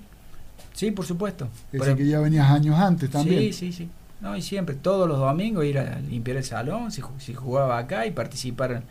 [0.72, 1.48] Sí, por supuesto.
[1.72, 3.40] Es que ya venías años antes también.
[3.40, 3.88] Sí, sí, sí.
[4.20, 8.06] No, y siempre, todos los domingos ir a limpiar el salón, si, si jugaba acá
[8.06, 8.82] y participar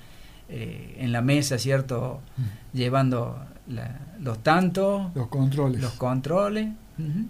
[0.49, 2.20] eh, en la mesa, ¿cierto?
[2.38, 2.78] Mm.
[2.78, 5.82] Llevando la, los tantos, los controles.
[5.82, 6.70] Los controles.
[6.97, 7.26] Uh -huh.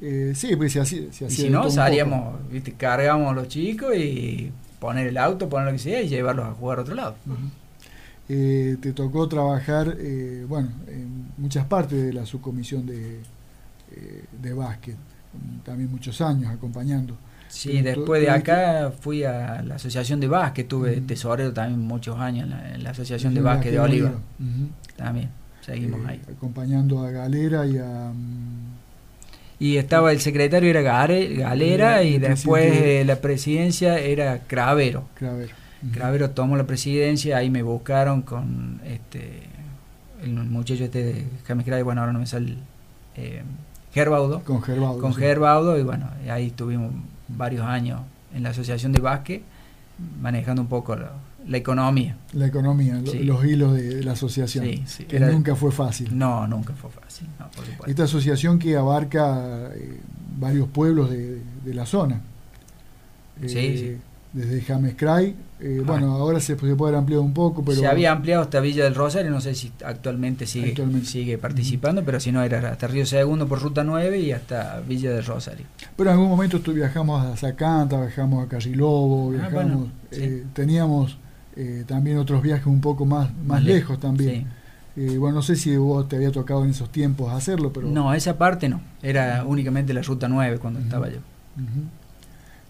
[0.00, 1.12] eh, sí, pues se hacía.
[1.12, 2.72] Se hacía y si no, salíamos, ¿viste?
[2.74, 6.52] cargábamos a los chicos y poner el auto, poner lo que sea y llevarlos a
[6.52, 7.16] jugar a otro lado.
[7.26, 7.61] Uh -huh.
[8.34, 13.16] Eh, te tocó trabajar, eh, bueno, en muchas partes de la subcomisión de,
[13.94, 14.96] eh, de básquet,
[15.62, 17.14] también muchos años acompañando.
[17.48, 21.06] Sí, después de acá fui a la asociación de básquet, tuve uh -huh.
[21.06, 24.10] tesorero también muchos años en la, en la asociación de básquet de Oliva.
[24.10, 24.68] Uh -huh.
[24.96, 25.28] También.
[25.60, 26.20] Seguimos ahí.
[26.34, 28.10] Acompañando a Galera y a...
[28.10, 28.72] Um,
[29.58, 35.04] y estaba el secretario era Gare, Galera y, después eh, la presidencia era Cravero.
[35.14, 35.61] Cravero.
[35.90, 39.42] Cravero tomó la presidencia, ahí me buscaron con este
[40.22, 42.56] el muchacho este de James bueno ahora no me sale
[43.16, 43.42] eh,
[43.92, 44.42] Gerbaudo.
[44.44, 45.00] Con Gerbaudo.
[45.00, 45.20] Con sí.
[45.20, 46.92] Gerbaudo y bueno, ahí estuvimos
[47.28, 48.00] varios años
[48.34, 49.42] en la asociación de básquet
[50.20, 51.08] manejando un poco lo,
[51.46, 52.16] la economía.
[52.32, 53.20] La economía, sí.
[53.24, 55.04] los hilos de la asociación, sí, sí.
[55.04, 56.16] que Era, nunca fue fácil.
[56.16, 57.28] No, nunca fue fácil.
[57.38, 57.50] No,
[57.86, 60.00] Esta asociación que abarca eh,
[60.38, 62.20] varios pueblos de, de, la zona.
[63.46, 63.98] Sí, eh,
[64.32, 65.34] desde James Cray.
[65.60, 65.84] Eh, ah.
[65.86, 67.78] Bueno, ahora se, puede haber ampliado un poco, pero...
[67.78, 70.74] Se había ampliado hasta Villa del Rosario, no sé si actualmente sigue,
[71.04, 75.12] sigue participando, pero si no era hasta Río Segundo por Ruta 9 y hasta Villa
[75.12, 75.66] del Rosario.
[75.96, 81.16] Pero en algún momento tú, viajamos a Zacanta, viajamos a Carrilobo, ah, viajamos, eh, teníamos
[81.54, 84.48] eh, también otros viajes un poco más, más lejos también.
[84.96, 87.86] bueno, no sé si vos te había tocado en esos tiempos hacerlo, pero...
[87.86, 91.18] No, esa parte no, era únicamente la Ruta 9 cuando estaba yo.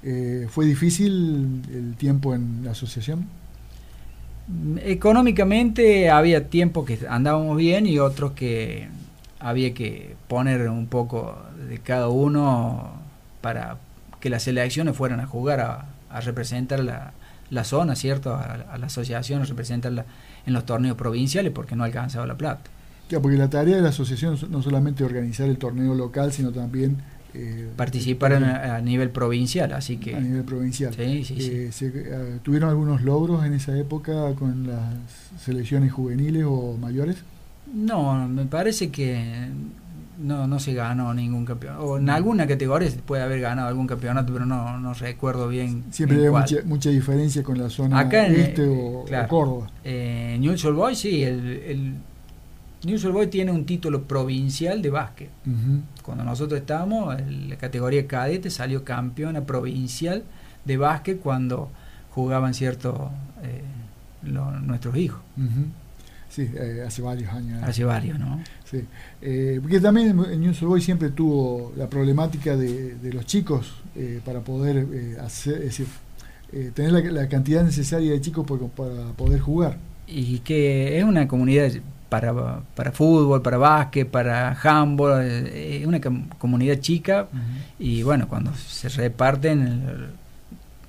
[0.02, 3.26] Eh, ¿Fue difícil el tiempo en la asociación?
[4.84, 8.88] Económicamente había tiempos que andábamos bien y otros que
[9.38, 11.36] había que poner un poco
[11.68, 12.90] de cada uno
[13.40, 13.78] para
[14.20, 18.34] que las elecciones fueran a jugar a, representar la, zona, ¿cierto?
[18.34, 20.04] A, la asociación, a representarla
[20.46, 22.70] en los torneos provinciales porque no alcanzaba la plata.
[23.08, 27.02] Ya, porque la tarea de la asociación no solamente organizar el torneo local, sino también
[27.34, 30.14] eh, participar a, nivel provincial, así que...
[30.14, 30.94] A nivel provincial.
[30.98, 31.24] Eh,
[31.80, 34.94] eh, ¿Tuvieron algunos logros en esa época con las
[35.40, 37.16] selecciones juveniles o mayores?
[37.72, 39.48] No, me parece que
[40.18, 41.84] no, no se ganó ningún campeonato.
[41.84, 45.84] O en alguna categoría se puede haber ganado algún campeonato, pero no, no recuerdo bien.
[45.90, 49.70] Siempre hay mucha, mucha, diferencia con la zona Acá este o, Córdoba.
[49.84, 51.94] Eh, Newell's Boys, sí, el, el
[52.84, 55.30] News Boy tiene un título provincial de básquet.
[56.02, 57.16] Cuando nosotros estábamos,
[57.48, 60.24] la categoría cadete salió campeona provincial
[60.64, 61.70] de básquet cuando
[62.10, 62.94] jugaban ciertos
[63.42, 63.62] eh,
[64.22, 65.20] nuestros hijos.
[66.28, 67.62] Sí, eh, hace varios años.
[67.62, 68.42] Hace varios, ¿no?
[68.64, 68.84] Sí.
[69.20, 73.74] Eh, porque también News Boy siempre tuvo la problemática de, los chicos
[74.24, 75.86] para poder hacer, decir,
[76.74, 79.78] tener la, cantidad necesaria de chicos para poder jugar.
[80.08, 81.70] Y que es una comunidad
[82.12, 85.98] para, para fútbol, para básquet, para handball, eh, es una
[86.38, 87.26] comunidad chica
[87.78, 90.10] y bueno, cuando se reparten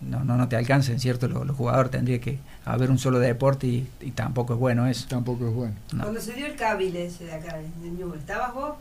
[0.01, 1.29] no, no, no te alcancen, ¿cierto?
[1.29, 5.07] Los, jugadores tendría que haber un solo deporte y, tampoco es bueno eso.
[5.07, 5.75] Tampoco es bueno.
[5.97, 8.73] Cuando se dio el cable ese de acá, de Newell, ¿estabas vos?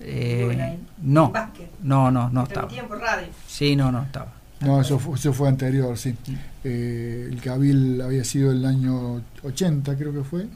[0.00, 1.32] Eh, no,
[1.80, 2.68] no, no, no estaba.
[2.68, 3.28] tiempo radio?
[3.46, 4.34] Sí, no, no estaba.
[4.60, 6.14] No, eso fue, eso fue anterior, sí.
[6.64, 10.48] Eh, el Cabil había sido el año 80, creo que fue.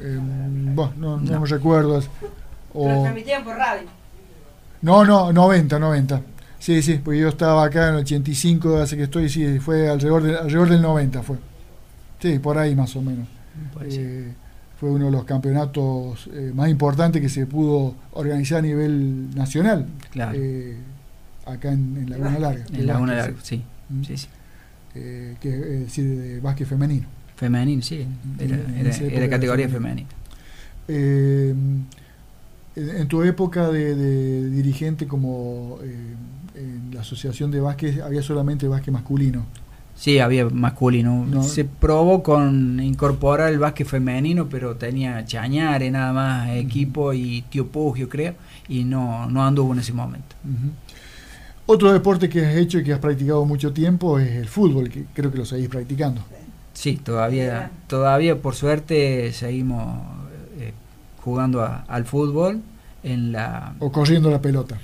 [0.00, 2.02] Eh, no, no, me recuerdo.
[2.74, 3.02] O...
[3.02, 3.88] transmitían por radio.
[4.82, 6.22] No, no, 90, 90.
[6.58, 10.22] Sí, sí, porque yo estaba acá en el 85, hace que estoy, sí, fue alrededor,
[10.22, 11.36] de, alrededor del 90 fue.
[12.18, 13.28] Sí, por ahí más o menos.
[13.82, 14.32] Eh,
[14.78, 19.86] fue uno de los campeonatos eh, más importantes que se pudo organizar a nivel nacional.
[20.10, 20.32] Claro.
[20.36, 20.76] Eh,
[21.46, 22.64] acá en, Laguna Larga.
[22.72, 23.62] En Laguna Larga, sí.
[23.88, 24.02] Mm.
[24.02, 24.28] sí, sí.
[24.92, 27.06] que es decir, de básquet femenino.
[27.36, 28.06] Femenino, sí,
[28.38, 30.08] era, categoría femenina.
[30.88, 31.54] Eh,
[32.76, 36.14] en tu época de, dirigente como eh,
[36.54, 39.44] en la asociación de básquet, ¿había solamente básquet masculino?
[39.94, 41.42] Sí, había masculino.
[41.42, 47.66] Se probó con incorporar el básquet femenino, pero tenía Chañare nada más, equipo y Tío
[47.68, 48.34] Pugio, creo,
[48.68, 50.36] y no, no anduvo en ese momento.
[51.64, 55.06] Otro deporte que has hecho y que has practicado mucho tiempo es el fútbol, que
[55.14, 56.22] creo que lo seguís practicando.
[56.76, 59.98] Sí, todavía, todavía por suerte seguimos
[60.58, 60.74] eh,
[61.22, 62.60] jugando al fútbol
[63.02, 63.74] en la...
[63.78, 64.76] O corriendo la pelota.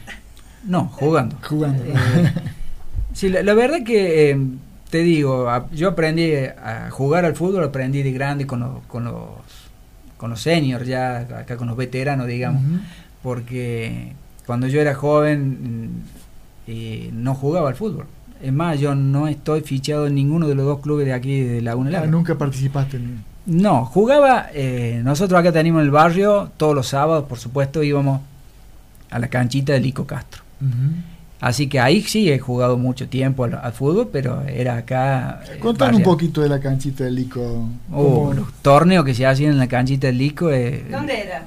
[0.64, 1.36] No, jugando.
[1.46, 1.84] Jugando.
[1.84, 1.94] Eh,
[3.12, 4.38] sí, la, verdad que eh,
[4.88, 9.26] te digo, yo aprendí a jugar al fútbol, aprendí de grande con, los, con los
[10.16, 12.62] con los seniors, ya acá con los veteranos, digamos,
[13.24, 14.12] porque
[14.46, 16.04] cuando yo era joven
[16.68, 18.06] mm, no jugaba al fútbol.
[18.42, 21.62] Es más, yo no estoy fichado en ninguno de los dos clubes de aquí de
[21.62, 26.74] Laguna ah, ¿Nunca participaste en No, jugaba, eh, nosotros acá tenemos en el barrio, todos
[26.74, 28.20] los sábados, por supuesto, íbamos
[29.10, 30.42] a la canchita de Lico Castro.
[31.40, 35.42] Así que ahí sí he jugado mucho tiempo al, fútbol, pero era acá.
[35.48, 37.68] Eh, Contame un poquito de la canchita del Lico.
[37.92, 40.50] Oh, los torneos que se hacían en la canchita del Lico.
[40.52, 41.46] Eh, ¿Dónde era?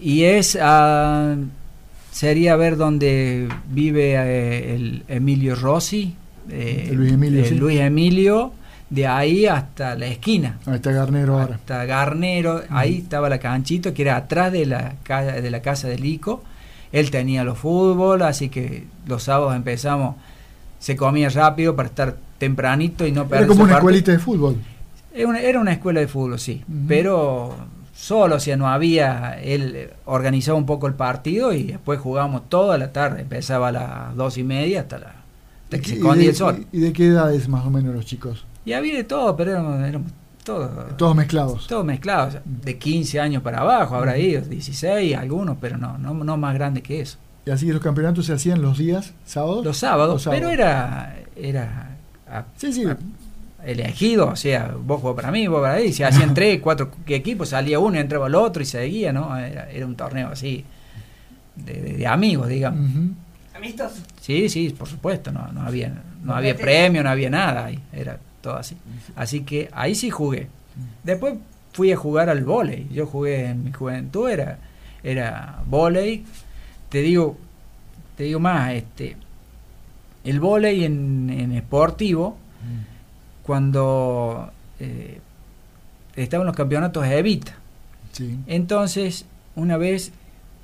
[0.00, 0.58] Y es.
[0.60, 1.36] a
[2.14, 6.14] sería ver dónde vive eh, el Emilio Rossi,
[6.48, 8.52] eh, Luis Emilio, Luis Emilio,
[8.88, 10.58] de ahí hasta la esquina.
[10.64, 11.56] Ahí está Garnero ahora.
[11.56, 15.98] Hasta Garnero, ahí estaba la canchito, que era atrás de la, de la casa de
[15.98, 16.44] Lico.
[16.92, 20.14] Él tenía los fútbol, así que los sábados empezamos,
[20.78, 24.56] se comía rápido para estar tempranito y no perder Era como una escuelita de fútbol.
[25.12, 27.56] Era una, era una escuela de fútbol, sí, pero
[27.94, 32.78] solo, o sea, no había, él organizaba un poco el partido y después jugábamos toda
[32.78, 35.14] la tarde, empezaba a las dos y media hasta, la,
[35.70, 36.66] que se escondía el sol.
[36.72, 38.44] ¿Y de qué edades más o menos los chicos?
[38.64, 40.12] Y había de todo, pero éramos,
[40.44, 40.96] todos...
[40.96, 41.66] Todos mezclados.
[41.66, 46.36] Todos mezclados, de 15 años para abajo, habrá ido, 16, algunos, pero no, no, no
[46.36, 47.18] más grande que eso.
[47.46, 49.64] ¿Y así los campeonatos se hacían los días, sábados?
[49.64, 51.94] Los sábados, pero era, era
[52.56, 52.84] sí, sí.
[53.64, 57.50] Elegido, o sea, vos jugás para mí, vos para ahí, se hacían tres, cuatro equipos,
[57.50, 59.36] salía uno, entraba el otro y seguía, ¿no?
[59.36, 60.64] Era, era un torneo así,
[61.56, 62.90] de, amigos, digamos.
[63.54, 63.92] ¿Amistos?
[64.20, 65.92] Sí, sí, por supuesto, no, no había,
[66.22, 68.76] no había premio, no había nada, ahí, era todo así.
[69.16, 70.48] Así que ahí sí jugué.
[71.02, 71.34] Después
[71.72, 74.58] fui a jugar al vóley, yo jugué en mi juventud, era,
[75.02, 76.24] era vóley,
[76.88, 77.36] te digo,
[78.16, 79.16] te digo más, este,
[80.24, 82.38] el vóley en, en esportivo,
[83.44, 85.20] cuando eh,
[86.16, 87.54] estaban los campeonatos de Evita.
[88.46, 89.26] Entonces,
[89.56, 90.12] una vez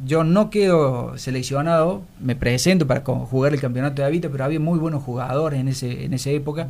[0.05, 4.79] yo no quedo seleccionado, me presento para jugar el campeonato de Evita, pero había muy
[4.79, 6.69] buenos jugadores en, ese, en esa época,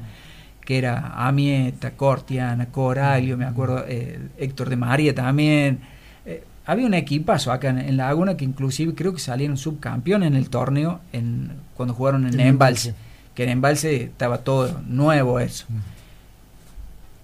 [0.65, 5.81] que era Amieta, Cortiana, Coralio, me acuerdo, eh, Héctor de María también.
[6.25, 10.49] Eh, había un equipazo acá en, Laguna que inclusive creo que salieron subcampeones en el
[10.49, 12.95] torneo en, cuando jugaron en Embalse,
[13.35, 15.67] que en Embalse estaba todo nuevo eso.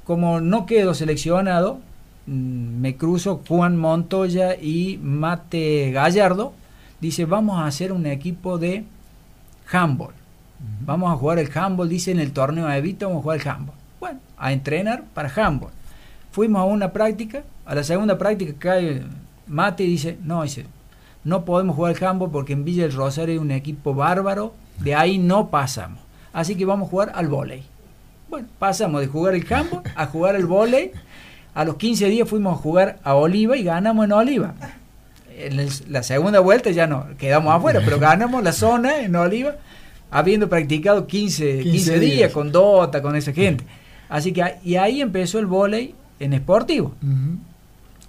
[0.07, 1.81] Como no quedo seleccionado,
[2.27, 6.53] mm, me cruzo Juan Montoya y Mate Gallardo.
[7.01, 8.85] Dice, vamos a hacer un equipo de
[9.71, 10.15] handball.
[10.87, 13.49] Vamos a jugar el handball, dice en el torneo de Evita, vamos a jugar el
[13.49, 13.75] handball.
[14.01, 15.73] Bueno, a entrenar para handball.
[16.31, 19.03] Fuimos a una práctica, a la segunda práctica cae
[19.49, 20.67] Mate y dice, no, dice,
[21.25, 24.95] no podemos jugar el handball porque en Villa del Rosario hay un equipo bárbaro, de
[24.95, 25.99] ahí no pasamos.
[26.33, 27.65] Así que vamos a jugar al volei.
[28.29, 30.93] Bueno, pasamos de jugar el campo a jugar el volei.
[31.55, 34.55] A los 15 días fuimos a jugar a Oliva y ganamos en Oliva.
[35.39, 39.57] En la segunda vuelta ya no, quedamos afuera, pero ganamos la zona en Oliva,
[40.11, 42.33] habiendo practicado 15, 15, días.
[42.33, 43.65] con Dota, con esa gente.
[44.09, 46.95] Así que y ahí empezó el volei en esportivo.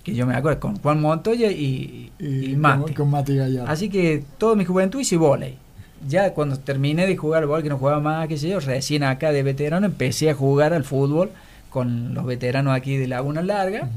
[0.04, 2.94] Que yo me acuerdo con Juan Montoya y, y, Mate.
[2.94, 5.58] Con, Mate Así que toda mi juventud hice volei
[6.08, 9.32] ya cuando terminé de jugar al que no jugaba más, que sé yo, recién acá
[9.32, 11.32] de veterano empecé a jugar al fútbol
[11.70, 13.90] con los veteranos aquí de Laguna Larga,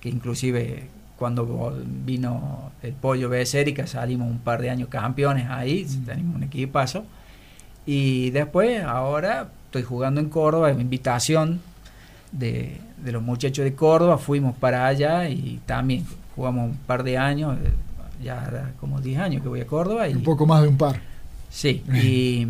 [0.00, 1.74] que inclusive cuando
[2.04, 7.04] vino el Pollo Becerica salimos un par de años campeones ahí, tenemos un equipazo.
[7.86, 11.60] Y después, ahora estoy jugando en Córdoba, en invitación
[12.32, 16.04] de, de los muchachos de Córdoba, fuimos para allá y también
[16.36, 17.58] jugamos un par de años,
[18.22, 20.08] ya como 10 años que voy a Córdoba.
[20.08, 21.00] Y, un poco más de un par.
[21.50, 22.46] Sí, y,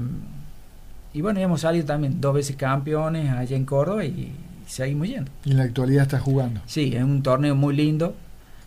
[1.14, 4.32] y bueno, hemos salido también dos veces campeones allá en Córdoba y
[4.66, 5.30] seguimos yendo.
[5.44, 6.60] ¿Y en la actualidad está jugando?
[6.66, 8.14] Sí, es un torneo muy lindo,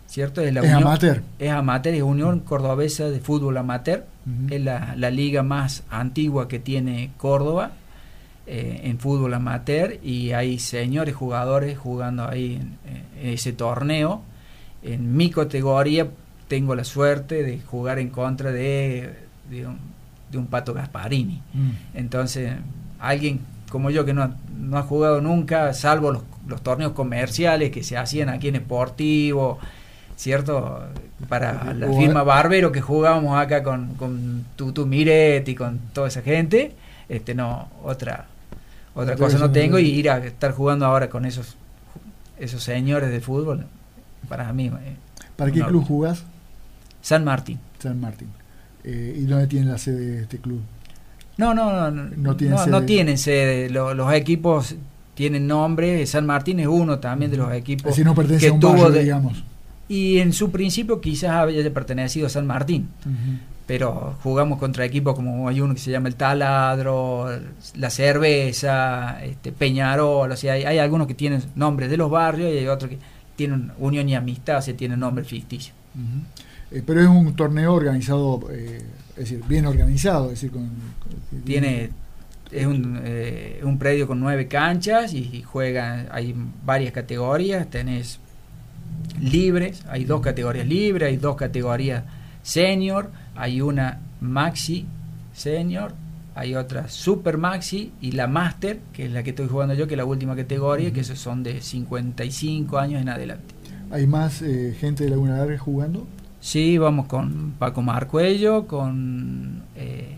[0.08, 0.42] ¿cierto?
[0.42, 1.22] Es, la amateur.
[1.38, 4.06] Es amateur, es Unión Cordobesa de Fútbol Amateur,
[4.50, 7.72] es la, la, liga más antigua que tiene Córdoba
[8.48, 12.78] eh, en fútbol amateur y hay señores jugadores jugando ahí en,
[13.24, 14.24] ese torneo.
[14.84, 16.10] En mi categoría
[16.48, 19.14] tengo la suerte de jugar en contra de,
[19.50, 19.68] de
[20.32, 21.42] de un Pato Gasparini.
[21.54, 21.70] Mm.
[21.94, 22.54] Entonces,
[23.00, 27.84] alguien como yo que no, no ha jugado nunca, salvo los, los, torneos comerciales que
[27.84, 29.60] se hacían aquí en Esportivo,
[30.18, 30.84] ¿cierto?
[31.30, 36.22] Para la firma Barbero que jugábamos acá con, con Tutu Miret y con toda esa
[36.22, 36.76] gente,
[37.08, 38.26] este no, otra
[38.94, 41.56] otra cosa no tengo y ir a estar jugando ahora con esos
[42.38, 43.66] esos señores de fútbol,
[44.28, 44.68] para mí.
[44.68, 44.96] Eh,
[45.38, 46.24] ¿Para qué club jugás?
[47.02, 47.60] San Martín.
[47.80, 48.30] San Martín.
[48.84, 50.62] Eh, ¿Y dónde tiene la sede de este club?
[51.38, 52.72] No, no, no, no, tienen sede.
[52.72, 53.70] No tienen sede.
[53.70, 54.76] Los, equipos
[55.14, 56.06] tienen nombre.
[56.06, 57.98] San Martín es uno también de los equipos.
[58.00, 59.44] no pertenece a un tuvo digamos.
[59.88, 62.90] Y en su principio quizás había pertenecido a San Martín.
[63.68, 67.28] Pero jugamos contra equipos como hay uno que se llama el Taladro,
[67.76, 70.32] la Cerveza, este, Peñarol.
[70.32, 73.00] O sea, hay, algunos que tienen nombres de los barrios y hay otros que
[73.36, 75.74] tienen unión y amistad, o sea, tienen nombre ficticio.
[76.72, 80.70] Eh, pero es un torneo organizado, eh, es decir, bien organizado, es decir, con,
[81.44, 81.90] tiene
[82.50, 88.20] es un, eh, un, predio con nueve canchas y, juegan, hay varias categorías, tenés
[89.22, 92.04] libres, hay dos categorías libres, hay dos categorías
[92.42, 94.86] senior, hay una maxi
[95.34, 95.94] senior,
[96.36, 99.94] hay otra super maxi y la master, que es la que estoy jugando yo, que
[99.94, 103.56] es la última categoría, que esos son de 55 años en adelante.
[103.92, 104.40] ¿Hay más
[104.80, 106.08] gente de Laguna Larga jugando?
[106.42, 110.18] Sí, vamos con Paco Marcuello, con eh,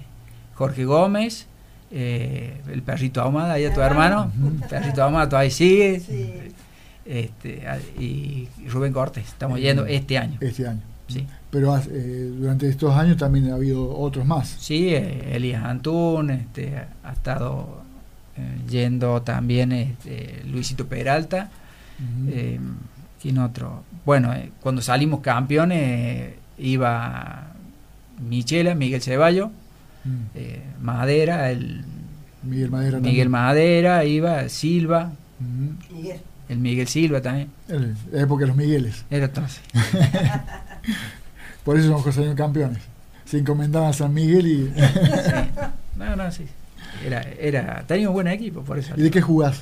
[0.55, 1.47] Jorge Gómez,
[1.91, 6.01] eh, el perrito Ahumada, ahí a tu hermano, el perrito Ahumada todavía sigue,
[7.05, 7.61] este,
[7.99, 10.37] y Rubén Cortés, estamos yendo este año.
[10.39, 10.79] Este año.
[11.09, 11.27] Sí.
[11.51, 14.47] Pero eh, durante estos años también ha habido otros más.
[14.47, 17.83] Sí, Elías Antún, este, ha estado
[18.69, 21.51] yendo también este, Luisito Peralta.
[23.21, 23.83] ¿Quién otro?
[24.05, 27.47] Bueno, eh, cuando salimos campeones iba
[28.27, 29.47] Michela, Miguel Ceballo,
[30.03, 30.11] mm.
[30.35, 31.83] eh, Madera, el
[32.43, 35.11] Miguel Madera Miguel Madera, iba, Silva.
[35.91, 36.19] Miguel.
[36.49, 37.49] El Miguel Silva también.
[37.69, 39.05] El- la época de los Migueles.
[39.09, 39.61] Era entonces.
[41.63, 42.83] Por eso somos campeones.
[43.25, 44.73] Se encomendaban a San Miguel y.
[45.95, 46.45] No, no, sí.
[47.05, 48.93] Era, era, tenía un buen equipo, por eso.
[48.97, 49.61] ¿Y de qué jugás?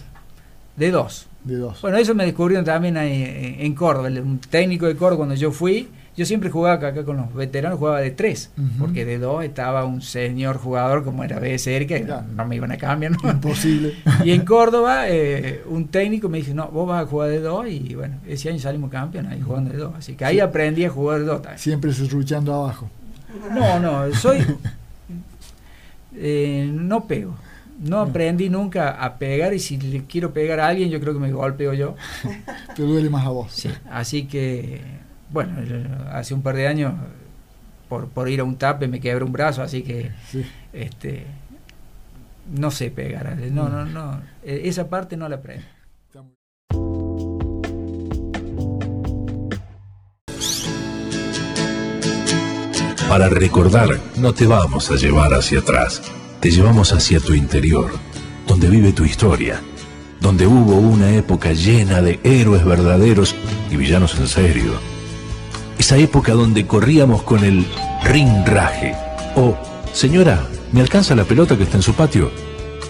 [0.76, 1.28] De dos.
[1.44, 1.82] De dos.
[1.82, 4.10] Bueno, eso me descubrieron también ahí en, Córdoba.
[4.10, 7.80] Un técnico de Córdoba, cuando yo fui, yo siempre jugaba acá, acá con los veteranos,
[7.80, 8.52] jugaba de tres.
[8.78, 12.22] Porque de dos estaba un señor jugador como era BSR, que Ya.
[12.36, 13.14] no me iban a cambiar.
[13.24, 13.30] ¿no?
[13.32, 13.96] Imposible.
[14.24, 17.68] Y en Córdoba, eh, un técnico me dice, no, vos vas a jugar de dos.
[17.68, 19.94] Y bueno, ese año salimos campeones ahí jugando de dos.
[19.98, 20.42] Así que ahí Sí.
[20.42, 21.60] aprendí a jugar de dos también.
[21.60, 22.88] Siempre se ruchando abajo.
[23.52, 24.40] No, no, soy.
[26.16, 27.34] eh, no pego.
[27.82, 31.20] No aprendí nunca a pegar y si le quiero pegar a alguien, yo creo que
[31.20, 31.96] me golpeo yo.
[32.76, 33.52] Te duele más a vos.
[33.52, 34.82] Sí, así que,
[35.32, 35.54] bueno,
[36.12, 36.94] hace un par de años,
[37.90, 40.46] por, por ir a un tape, me quebré un brazo, así que, Sí.
[40.74, 41.26] este,
[42.56, 43.36] no sé pegar.
[43.52, 44.22] No, no, no.
[44.44, 45.42] eh, Esa parte no la
[46.22, 47.42] muy-
[53.10, 56.02] Para recordar, no te vamos a llevar hacia atrás,
[56.42, 57.92] te llevamos hacia tu interior,
[58.48, 59.62] donde vive tu historia,
[60.20, 63.36] donde hubo una época llena de héroes verdaderos
[63.70, 64.74] y villanos en serio.
[65.78, 67.64] Esa época donde corríamos con el
[68.04, 68.96] rinraje.
[69.36, 69.56] O,
[69.94, 72.32] señora, ¿me alcanza la pelota que está en su patio?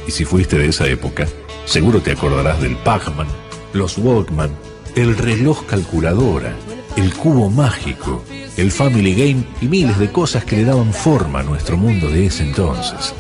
[0.08, 1.28] Y si fuiste de esa época,
[1.66, 3.28] seguro te acordarás del Pac-Man,
[3.74, 4.52] los Walkman,
[4.96, 6.56] el reloj calculadora,
[6.96, 8.24] el cubo mágico,
[8.56, 12.28] el Family Game y miles de cosas que le daban forma a nuestro mundo de
[12.28, 13.14] ese entonces.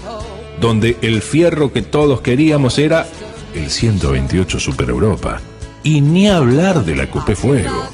[0.61, 3.07] Donde el fierro que todos queríamos era
[3.55, 5.41] el 128 Super Europa.
[5.81, 7.89] Y ni hablar de la Copé Fuego.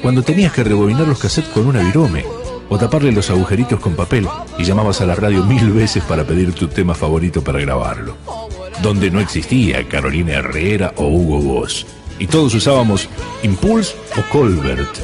[0.00, 2.24] Cuando tenías que rebobinar los cassettes con una virome
[2.68, 6.52] o taparle los agujeritos con papel y llamabas a la radio mil veces para pedir
[6.52, 8.16] tu tema favorito para grabarlo.
[8.82, 11.86] Donde no existía Carolina Herrera o Hugo Boss.
[12.20, 13.08] Y todos usábamos
[13.42, 14.96] Impulse o Colbert.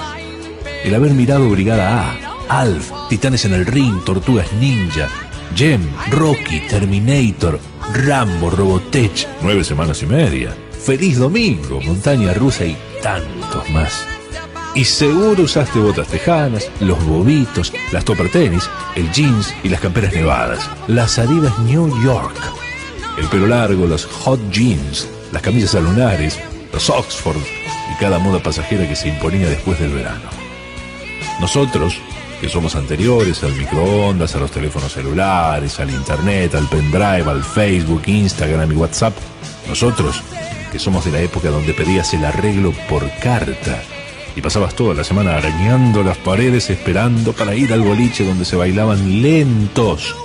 [0.84, 2.12] El haber mirado Brigada
[2.48, 5.08] A, Alf, Titanes en el Ring, Tortugas Ninja,
[5.54, 7.58] Gem, Rocky, Terminator,
[7.92, 14.06] Rambo, Robotech, nueve semanas y media, Feliz Domingo, Montaña Rusa y tantos más.
[14.74, 20.14] Y seguro usaste botas tejanas, los bobitos, las topper tenis, el jeans y las camperas
[20.14, 22.36] nevadas, las Adidas New York,
[23.18, 26.38] el pelo largo, los hot jeans, las camisas lunares,
[26.72, 27.36] los Oxford
[27.92, 30.30] y cada moda pasajera que se imponía después del verano.
[31.40, 31.98] Nosotros,
[32.42, 38.02] que somos anteriores al microondas, a los teléfonos celulares, al internet, al pendrive, al Facebook,
[38.06, 39.14] Instagram y WhatsApp,
[39.68, 40.20] nosotros,
[40.72, 43.80] que somos de la época donde pedías el arreglo por carta
[44.34, 48.56] y pasabas toda la semana arañando las paredes esperando para ir al boliche donde se
[48.56, 50.16] bailaban lentos.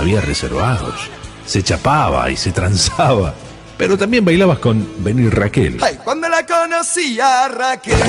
[0.00, 1.10] Había reservados,
[1.46, 3.34] se chapaba y se transaba,
[3.78, 5.78] pero también bailabas con Venir Raquel.
[5.80, 8.00] Ay, cuando la conocí a Raquel.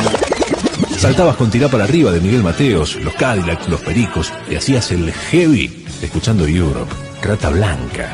[1.04, 5.12] Saltabas con tirá para arriba de Miguel Mateos, los Cadillacs, los Pericos, y hacías el
[5.12, 6.90] heavy escuchando Europe,
[7.22, 8.10] Rata Blanca.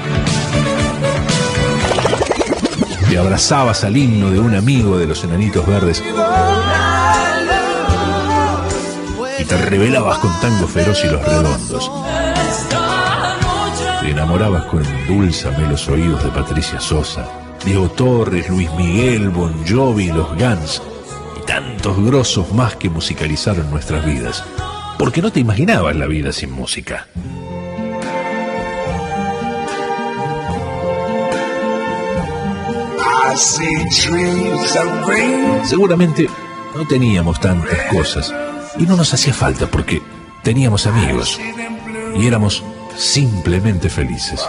[3.07, 6.03] Te abrazabas al himno de un amigo de los enanitos verdes
[9.37, 11.91] y te rebelabas con Tango Feroz y los Redondos.
[14.01, 17.29] Te enamorabas con Dúlzame los oídos de Patricia Sosa,
[17.63, 20.81] Diego Torres, Luis Miguel, Bon Jovi, los Guns
[21.49, 24.43] tantos grosos más que musicalizaron nuestras vidas.
[24.99, 27.07] Porque no te imaginabas la vida sin música.
[35.63, 36.27] Seguramente
[36.75, 38.31] no teníamos tantas cosas
[38.77, 40.03] y no nos hacía falta porque
[40.43, 41.41] teníamos amigos
[42.15, 42.63] y éramos
[42.95, 44.47] simplemente felices.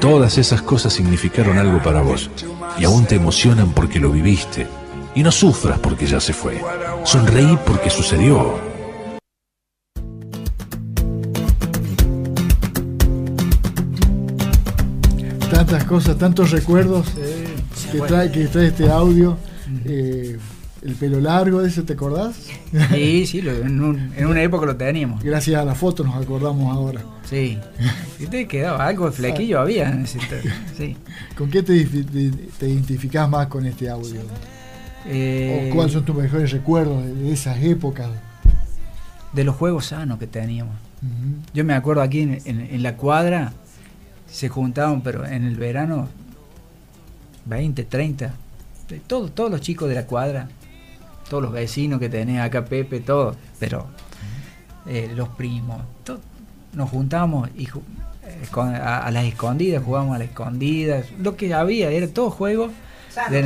[0.00, 2.30] Todas esas cosas significaron algo para vos
[2.78, 4.66] y aún te emocionan porque lo viviste.
[5.14, 6.60] Y no sufras porque ya se fue.
[7.04, 8.58] Sonreí porque sucedió.
[15.50, 17.06] Tantas cosas, tantos recuerdos
[17.92, 19.36] que, trae, que trae este audio.
[19.84, 20.38] Eh,
[20.82, 22.34] el pelo largo, de ese, ¿te acordás?
[22.90, 25.22] Sí, sí, lo- en, un- en una época lo teníamos.
[25.22, 27.02] Gracias a la foto nos acordamos ahora.
[27.30, 27.56] Sí.
[28.18, 30.96] Y te quedaba algo de flequillo había en ese entonces, Sí.
[31.38, 34.22] ¿Con qué te, te- te identificás más con este audio?
[35.06, 38.08] Eh, ¿O cuáles son tus mejores recuerdos de, esas épocas?
[39.32, 40.74] de los juegos sanos que teníamos.
[41.54, 43.52] Yo me acuerdo aquí en, en- en la cuadra
[44.30, 46.08] se juntaban, pero en el verano
[47.46, 48.34] 20, 30,
[48.88, 50.48] de todo- todos los chicos de la cuadra,
[51.28, 53.86] todos los vecinos que tenés acá, Pepe, todos, pero
[54.86, 55.80] eh, los primos,
[56.74, 62.06] nos juntábamos y eh, a, las escondidas, jugábamos a las escondidas, lo que había, era
[62.06, 62.68] todo juego,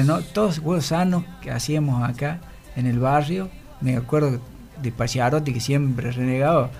[0.05, 0.21] ¿no?
[0.21, 2.39] todos juegos sanos que hacíamos acá
[2.77, 3.49] en el barrio.
[3.81, 4.41] Me acuerdo
[4.83, 6.71] de Pachiarotti que siempre renegado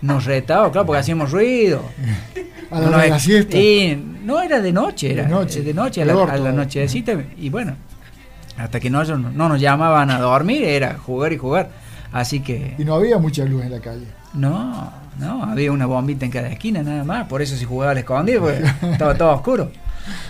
[0.00, 1.82] nos retaba, claro, porque hacíamos ruido.
[2.70, 3.56] A la, siesta.
[4.24, 7.12] no era de noche, era de noche, de noche a, la, a la nochecita.
[7.36, 7.76] Y bueno,
[8.58, 11.70] hasta que no, no nos llamaban a dormir, era jugar y jugar.
[12.10, 12.74] Así que.
[12.76, 14.06] Y no había mucha luz en la calle.
[14.32, 17.28] No, no, había una bombita en cada esquina nada más.
[17.28, 19.70] Por eso se jugaba al escondido, porque estaba todo oscuro.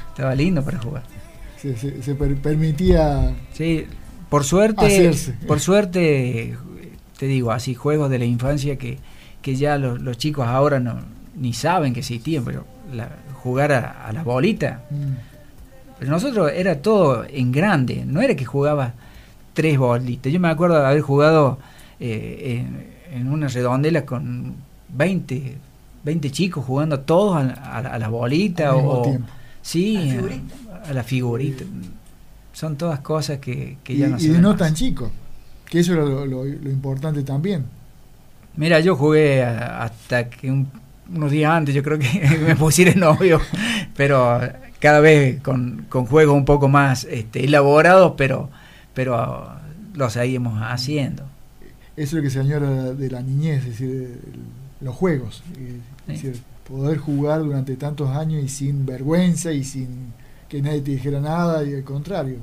[0.08, 1.02] Estaba lindo para jugar.
[2.02, 3.34] Se, permitía.
[3.52, 3.86] Sí,
[4.28, 5.12] por suerte.
[5.46, 6.56] Por suerte,
[7.18, 8.98] te digo, así juegos de la infancia que,
[9.40, 11.00] que ya los, chicos ahora no
[11.36, 12.64] ni saben que existían, pero
[13.42, 14.82] jugar a, la bolita.
[14.90, 15.34] Mm.
[15.98, 18.92] Pero nosotros era todo en grande, no era que jugaba
[19.52, 20.32] tres bolitas.
[20.32, 21.58] Yo me acuerdo de haber jugado
[22.00, 22.64] eh,
[23.12, 24.54] en, una redondela con
[24.88, 25.56] 20,
[26.02, 29.18] 20 chicos jugando todos a, la bolita o,
[29.62, 30.18] sí,
[30.84, 31.64] a la figurita.
[32.52, 35.10] Son todas cosas que, ya no Y no tan chicos,
[35.68, 37.64] que eso era lo, importante también.
[38.56, 40.64] Mira, yo jugué hasta que
[41.12, 43.40] unos días antes, yo creo que me pusiera novio,
[43.96, 44.40] pero
[44.78, 48.50] cada vez con, con juegos un poco más este, elaborados, pero,
[48.92, 49.48] pero
[49.94, 51.24] lo seguimos haciendo.
[51.96, 54.20] Eso es lo que se añora de la niñez, es decir,
[54.80, 55.42] los juegos.
[56.08, 60.12] Es decir, poder jugar durante tantos años y sin vergüenza y sin
[60.54, 62.36] que nadie te dijera nada y al contrario,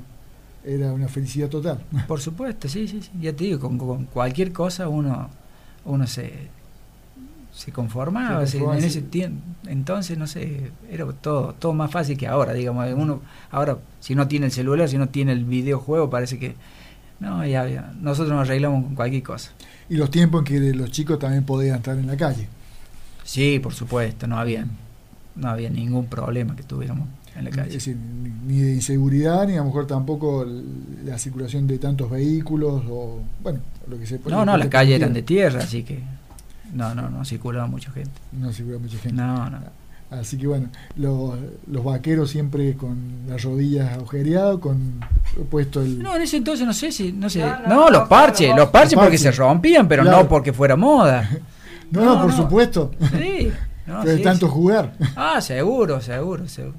[0.62, 1.80] era una felicidad total.
[2.06, 3.10] Por supuesto, sí, sí, sí.
[3.18, 5.30] ya te digo, con, con cualquier cosa uno,
[5.86, 6.30] uno se,
[7.54, 12.52] se conformaba, en ese tiempo, entonces no sé, era todo todo más fácil que ahora,
[12.52, 16.54] digamos, uno ahora si no tiene el celular, si no tiene el videojuego, parece que
[17.18, 19.52] no, ya, nosotros nos arreglamos con cualquier cosa.
[19.88, 22.46] Y los tiempos en que los chicos también podían estar en la calle.
[23.24, 24.66] Sí, por supuesto, no había
[25.34, 27.68] no había ningún problema que tuviéramos en la calle.
[27.68, 30.46] Es decir, ni de inseguridad, ni a lo mejor tampoco
[31.04, 35.12] la circulación de tantos vehículos o, bueno, lo que se No, no, las calles eran
[35.12, 36.00] de tierra, así que
[36.72, 38.12] no, no, no circulaba mucha gente.
[38.32, 39.16] No circulaba mucha gente.
[39.16, 39.58] No, no.
[40.10, 41.38] Así que bueno, los,
[41.70, 45.00] los vaqueros siempre con las rodillas agujereadas, con
[45.50, 46.02] puesto el...
[46.02, 47.12] No, en ese entonces no sé si...
[47.12, 47.42] No, sé.
[47.66, 51.30] no, los parches, los parches porque se rompían, pero no porque fuera moda.
[51.90, 52.90] no, no, por supuesto.
[53.10, 53.50] Sí.
[54.04, 54.92] de tanto jugar.
[55.16, 56.76] Ah, seguro, seguro, seguro.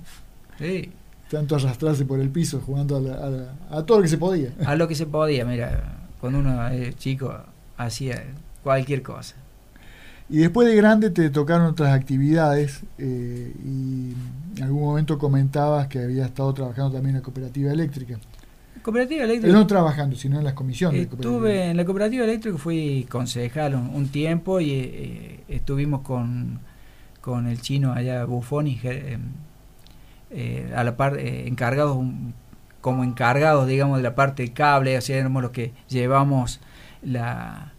[0.64, 0.92] Sí.
[1.30, 4.54] Tanto arrastrarse por el piso jugando a, a, todo lo que se podía.
[4.66, 7.36] A lo que se podía, mira, cuando uno es chico
[7.76, 8.24] hacía
[8.64, 9.36] cualquier cosa.
[10.30, 14.14] Y después de grande te tocaron otras actividades eh, y
[14.58, 18.18] en algún momento comentabas que había estado trabajando también en la cooperativa eléctrica.
[18.82, 19.54] Cooperativa eléctrica.
[19.54, 21.02] no trabajando, sino en las comisiones.
[21.02, 26.60] Estuve en la cooperativa eléctrica, fui concejal un, tiempo y eh, estuvimos con,
[27.22, 28.80] con el chino allá, Buffoni,
[30.34, 31.98] eh, a la par, encargados,
[32.82, 36.60] como encargados, digamos, de la parte de cable, sea, éramos los que llevamos
[37.02, 37.74] la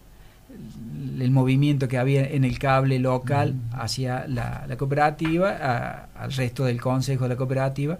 [1.19, 7.23] el movimiento que había en el cable local hacia la, cooperativa, al resto del consejo
[7.23, 7.99] de la cooperativa.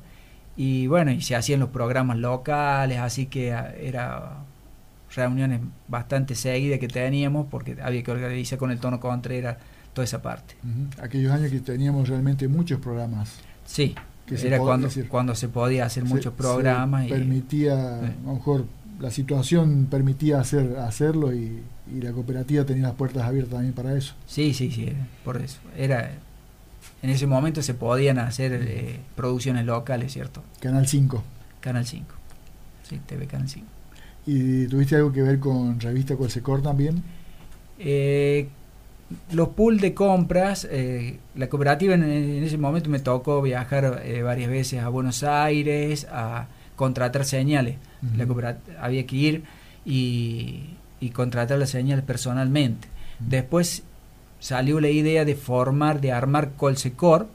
[0.57, 4.37] Y bueno, y se hacían los programas locales, así que era
[5.13, 9.57] reuniones bastante seguidas que teníamos porque había que organizar con el tono contra,
[9.93, 10.55] toda esa parte.
[11.01, 13.39] Aquellos años que teníamos realmente muchos programas.
[13.65, 13.95] Sí,
[14.25, 17.05] que era cuando, cuando se podía hacer muchos programas.
[17.05, 18.65] y, permitía, a lo mejor
[18.99, 21.61] la situación permitía hacer hacerlo y,
[21.93, 24.13] y la cooperativa tenía las puertas abiertas también para eso.
[24.25, 24.91] Sí, sí, sí,
[25.23, 25.59] por eso.
[25.77, 26.11] Era,
[27.01, 30.43] en ese momento se podían hacer eh, producciones locales, ¿cierto?
[30.59, 31.23] Canal 5.
[31.59, 32.05] Canal 5.
[32.89, 33.65] Sí, TV Canal 5.
[34.27, 37.03] ¿Y tuviste algo que ver con Revista Colsecor también?
[37.77, 38.49] Eh,
[39.31, 44.81] los pools de compras, eh, la cooperativa en, ese momento me tocó viajar varias veces
[44.81, 47.77] a Buenos Aires a contratar señales.
[48.17, 49.43] la cooperativa, había que ir
[49.85, 52.87] y y contratar las señales personalmente.
[53.19, 53.83] Después
[54.39, 57.27] salió la idea de formar, de armar Colsecor,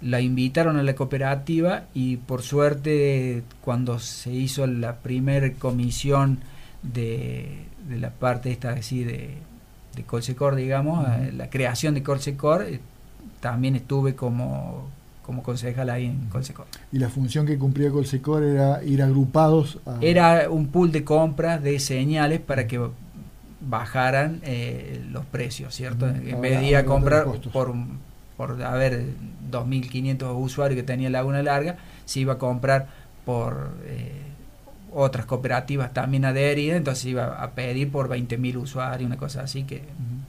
[0.00, 6.40] la invitaron a la cooperativa y por suerte cuando se hizo la primera comisión
[6.82, 9.36] de, de, la parte esta así de,
[9.94, 12.80] de Colsecor, digamos, eh, la creación de Colsecor, eh,
[13.40, 14.88] también estuve como,
[15.22, 16.66] como concejal ahí en Colsecor.
[16.92, 19.78] ¿Y la función que cumplía Colsecor era ir agrupados?
[20.00, 22.80] Era un pool de compras de señales para que
[23.60, 26.08] bajaran eh, los precios, ¿cierto?
[26.08, 27.74] en vez de ir a comprar por,
[28.36, 29.06] por haber
[29.50, 32.88] 2.500 usuarios que tenía Laguna Larga, se iba a comprar
[33.24, 34.23] por eh,
[34.94, 39.82] otras cooperativas también adheridas, entonces iba a pedir por 20.000 usuarios, una cosa así que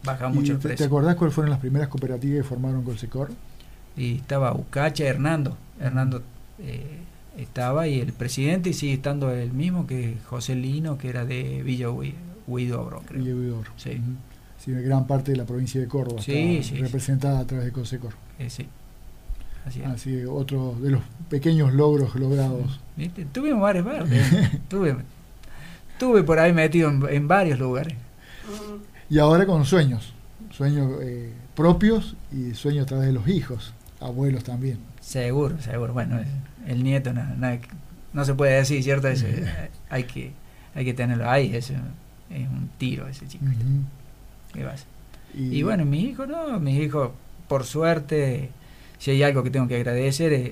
[0.04, 0.78] baja mucho el precio.
[0.78, 3.32] ¿Te acordás cuáles fueron las primeras cooperativas que formaron Colsecor?
[3.96, 5.56] Y estaba Ucacha, Hernando.
[5.80, 6.22] Hernando
[6.60, 7.00] eh,
[7.38, 11.62] estaba y el presidente y sigue estando el mismo que José Lino, que era de
[11.64, 11.88] Villa
[12.48, 13.24] Huidobro, creo.
[13.24, 13.72] Villa Huidobro.
[13.78, 14.02] Sí.
[14.58, 18.14] Sí, gran parte de la provincia de Córdoba sí, está representada a través de Consecor.
[18.40, 18.68] Eh, sí.
[19.66, 19.88] Así, es.
[19.88, 22.80] Así otro de los pequeños logros logrados.
[22.96, 23.26] ¿Viste?
[23.26, 24.62] Tuvimos varias partes.
[24.70, 24.96] tuve,
[25.98, 27.96] tuve por ahí metido en, varios lugares.
[29.10, 30.14] Y ahora con sueños,
[30.52, 34.78] sueños eh, propios y sueños a través de los hijos, abuelos también.
[35.00, 35.94] Seguro, seguro.
[35.94, 36.20] Bueno,
[36.68, 37.24] el nieto no,
[38.14, 39.08] no, se puede decir, ¿cierto?
[39.90, 40.32] hay, que,
[40.74, 43.46] hay que tenerlo ahí, es, es un tiro ese chico.
[45.34, 47.12] Y, bueno, mis hijos no, mis hijos,
[47.48, 48.52] por suerte,
[48.98, 50.52] si hay algo que tengo que agradecer es,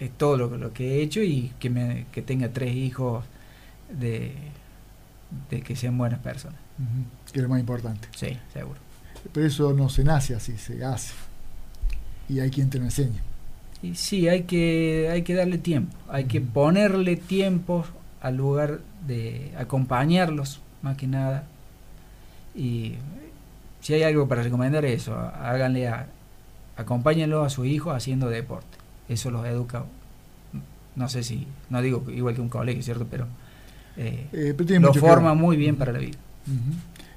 [0.00, 3.24] es, todo lo, lo, que he hecho y que, me, que tenga tres hijos
[3.88, 4.32] de,
[5.50, 6.58] de que sean buenas personas.
[7.32, 8.08] Que es lo más importante.
[8.16, 8.80] Sí, seguro.
[9.32, 11.14] Pero eso no se nace así, se hace.
[12.28, 13.20] Y hay quien te lo enseñe.
[13.82, 17.84] Y sí, hay que, hay que darle tiempo, hay que ponerle tiempo
[18.20, 21.44] al lugar de acompañarlos, más que nada.
[22.54, 22.94] Y
[23.80, 26.06] si hay algo para recomendar eso, háganle a,
[26.82, 28.78] acompáñenlo a su hijo haciendo deporte.
[29.08, 29.84] Eso los educa,
[30.96, 33.06] no sé si, no digo igual que un colegio, ¿cierto?
[33.10, 33.26] Pero,
[33.96, 36.18] eh, eh lo forma muy bien para la vida.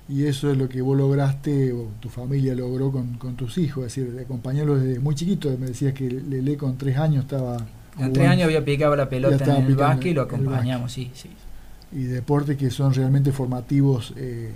[0.07, 3.85] Y eso es lo que vos lograste, o tu familia logró con, con tus hijos,
[3.85, 5.55] es decir, acompañarlos desde muy chiquito.
[5.59, 7.57] Me decías que Lele con tres años estaba...
[7.95, 11.29] Con tres años había picado la pelota en el básquet y lo acompañamos, sí, sí.
[11.91, 14.51] Y deportes que son realmente formativos, eh,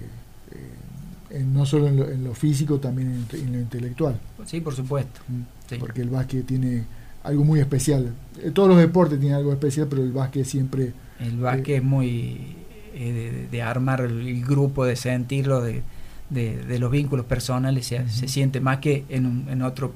[1.32, 4.19] eh, no solo en lo, físico, también en, lo intelectual.
[4.45, 5.21] Sí, por supuesto.
[5.27, 5.75] Mm.
[5.80, 6.84] Porque el básquet tiene
[7.23, 8.13] algo muy especial.
[8.39, 10.93] Eh, todos los deportes tienen algo especial, pero el básquet siempre...
[11.19, 12.55] El básquet es muy
[12.95, 15.84] eh, de, armar el, grupo, de sentirlo, de,
[16.30, 19.93] de, los vínculos personales, se, se siente más que en, en, otro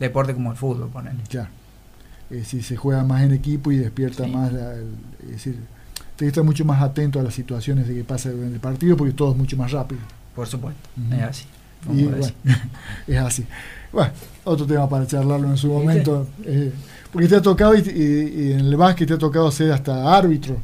[0.00, 1.22] deporte como el fútbol, ponerle.
[1.28, 1.50] Claro.
[2.44, 5.58] si se juega más en equipo y despierta más, es decir,
[6.16, 9.12] te está mucho más atento a las situaciones de que pasa en el partido porque
[9.12, 10.00] todo es mucho más rápido.
[10.34, 11.46] Por supuesto, es así.
[13.06, 13.46] es así.
[13.92, 14.10] Bueno,
[14.44, 16.26] otro tema para charlarlo en su momento.
[16.44, 16.72] Eh,
[17.12, 20.56] porque te ha tocado, y, y, en el básquet te ha tocado ser hasta árbitro.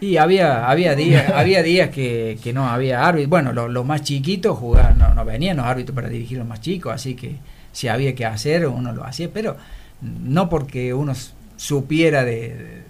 [0.00, 3.30] Y había, había días, había días que, que, no había árbitro.
[3.30, 6.92] Bueno, los, más chiquitos jugaban, no, no, venían los árbitros para dirigir los más chicos,
[6.92, 7.36] así que
[7.72, 9.56] si había que hacer, uno lo hacía, pero
[10.02, 11.14] no porque uno
[11.56, 12.82] supiera de,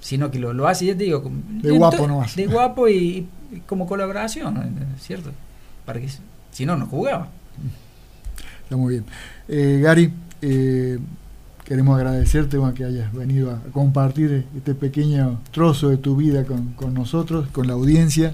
[0.00, 3.26] sino que lo, lo hace, ya te digo, de guapo no De guapo y,
[3.66, 4.56] como colaboración,
[5.00, 5.30] ¿cierto?
[5.84, 6.08] Para que
[6.50, 7.28] si no, no jugaba.
[8.62, 9.04] Está muy bien.
[9.48, 10.98] Eh, Gary, eh,
[11.64, 17.48] queremos agradecerte que hayas venido a compartir este pequeño trozo de tu vida con, nosotros,
[17.48, 18.32] con la audiencia.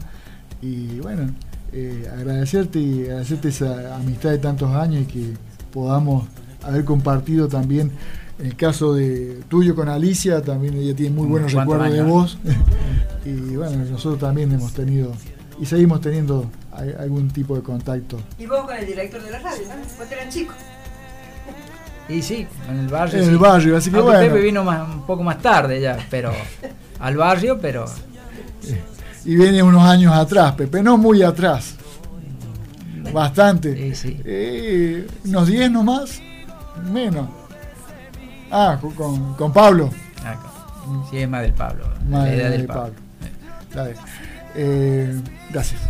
[0.61, 1.33] Y bueno,
[1.73, 5.35] eh, agradecerte y agradecerte esa amistad de tantos años y que
[5.73, 6.29] podamos
[6.63, 7.91] haber compartido también
[8.39, 12.39] el caso de tuyo con Alicia, también ella tiene muy buenos recuerdos de vos.
[13.25, 15.13] y bueno, nosotros también hemos tenido
[15.61, 16.51] y seguimos teniendo
[16.99, 18.19] algún tipo de contacto.
[18.39, 19.75] Y vos con el director de la radio, ¿no?
[19.99, 20.53] Vos eras chico.
[22.09, 23.23] Y sí, en el barrio.
[23.23, 24.21] En el barrio, así que bueno.
[24.21, 26.33] Pepe vino más, un poco más tarde ya, pero
[27.01, 27.85] al barrio, pero.
[29.25, 31.77] Y viene unos años atrás, Pepe, no muy atrás.
[33.13, 33.77] Bastante.
[33.77, 34.21] Sí, sí.
[34.25, 36.21] Eh, unos 10 nomás,
[36.91, 37.29] menos.
[38.51, 39.91] Ah, con, con Pablo.
[40.25, 40.37] Ah,
[41.11, 41.85] sí, es más del Pablo.
[42.09, 43.02] Más la del Pablo.
[44.55, 45.21] Eh,
[45.51, 45.81] gracias.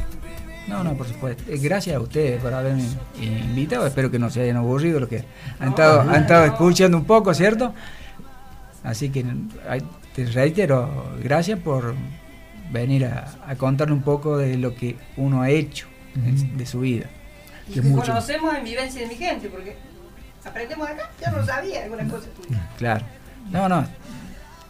[0.68, 1.42] No, no, por supuesto.
[1.48, 2.84] Eh, gracias a ustedes por haberme
[3.20, 3.86] invitado.
[3.86, 5.24] Espero que no se hayan aburrido lo que
[5.58, 7.74] han estado, han estado escuchando un poco, ¿cierto?
[8.84, 9.24] Así que
[10.14, 11.94] te reitero, gracias por
[12.70, 15.86] venir a, contar un poco de lo que uno ha hecho
[16.56, 17.06] de, su vida.
[17.68, 19.76] Y que conocemos en vivencia de mi gente, porque
[20.44, 22.28] aprendemos acá, ya no sabía algunas cosas
[22.76, 23.04] Claro.
[23.50, 23.86] No, no.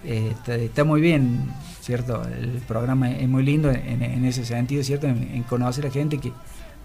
[0.04, 1.48] Eh, está muy bien
[1.82, 2.22] ¿cierto?
[2.40, 5.08] El programa es muy lindo en, ese sentido, ¿cierto?
[5.08, 6.32] En, conocer a gente que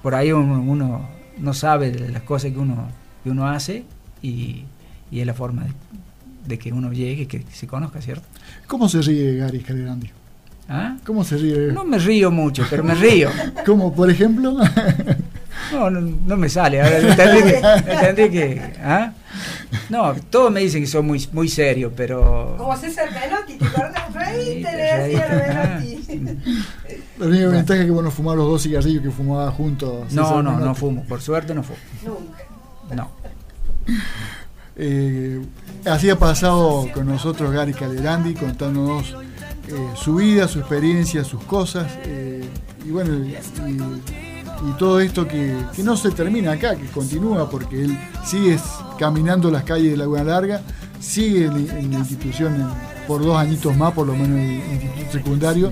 [0.01, 2.89] por ahí uno, no sabe de las cosas que uno,
[3.23, 3.83] que uno hace
[4.21, 4.65] y,
[5.11, 5.67] es la forma
[6.45, 8.27] de, que uno llegue, que se conozca, ¿cierto?
[8.65, 9.63] ¿Cómo se ríe Gary?
[10.67, 10.97] ¿Ah?
[11.05, 11.71] ¿Cómo se ríe?
[11.71, 13.29] No me río mucho, pero me río.
[13.65, 14.57] ¿Cómo, por ejemplo?
[15.71, 16.81] No, no, me sale.
[16.81, 18.73] Ahora entendí que.
[18.81, 19.11] ¿ah?
[19.89, 22.55] No, todos me dicen que soy muy, muy serio, pero.
[22.57, 24.13] Como César Menotti, ¿te acuerdas?
[24.13, 25.83] Reíte, le decía.
[27.17, 30.11] La única ventaja es que bueno fumar los dos cigarrillos que fumaba juntos.
[30.13, 31.03] No, no, no fumo.
[31.03, 31.79] Por suerte no fumo.
[32.03, 32.43] Nunca.
[32.95, 33.11] No.
[34.79, 35.41] Eh,
[35.85, 39.15] así ha pasado con nosotros Gary Calerandi contándonos
[39.67, 41.87] eh, su vida, su experiencia, sus cosas.
[42.05, 42.47] Eh,
[42.85, 43.35] y bueno, y,
[44.65, 48.57] y todo esto que, que, no se termina acá, que continúa porque él sigue
[48.97, 50.61] caminando las calles de Laguna Larga,
[50.99, 52.71] sigue en, la institución
[53.07, 55.71] por dos añitos más, por lo menos en el instituto secundario,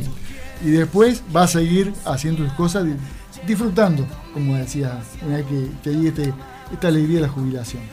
[0.64, 2.86] y después va a seguir haciendo sus cosas,
[3.46, 6.34] disfrutando, como decía, una vez que, que hay este,
[6.72, 7.84] esta alegría de la jubilación.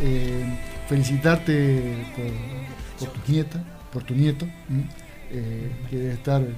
[0.00, 3.62] Eh, felicitarte por, por tu nieta,
[3.92, 4.46] por tu nieto.
[5.32, 6.52] Eh, que debe estar eh,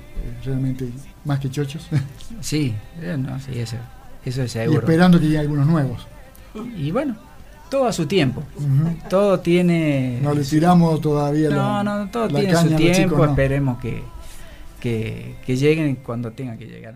[0.44, 0.88] realmente
[1.24, 1.88] más que chochos.
[2.40, 3.76] Sí, eh, no, sí eso,
[4.24, 4.80] eso es seguro.
[4.80, 6.06] Y esperando que lleguen algunos nuevos.
[6.76, 7.16] Y bueno,
[7.70, 8.42] todo a su tiempo.
[9.08, 10.20] Todo tiene.
[10.22, 13.24] No le tiramos todavía No, no, todo tiene su tiempo.
[13.24, 14.02] Esperemos que,
[14.80, 16.94] que, que, lleguen cuando tengan que llegar.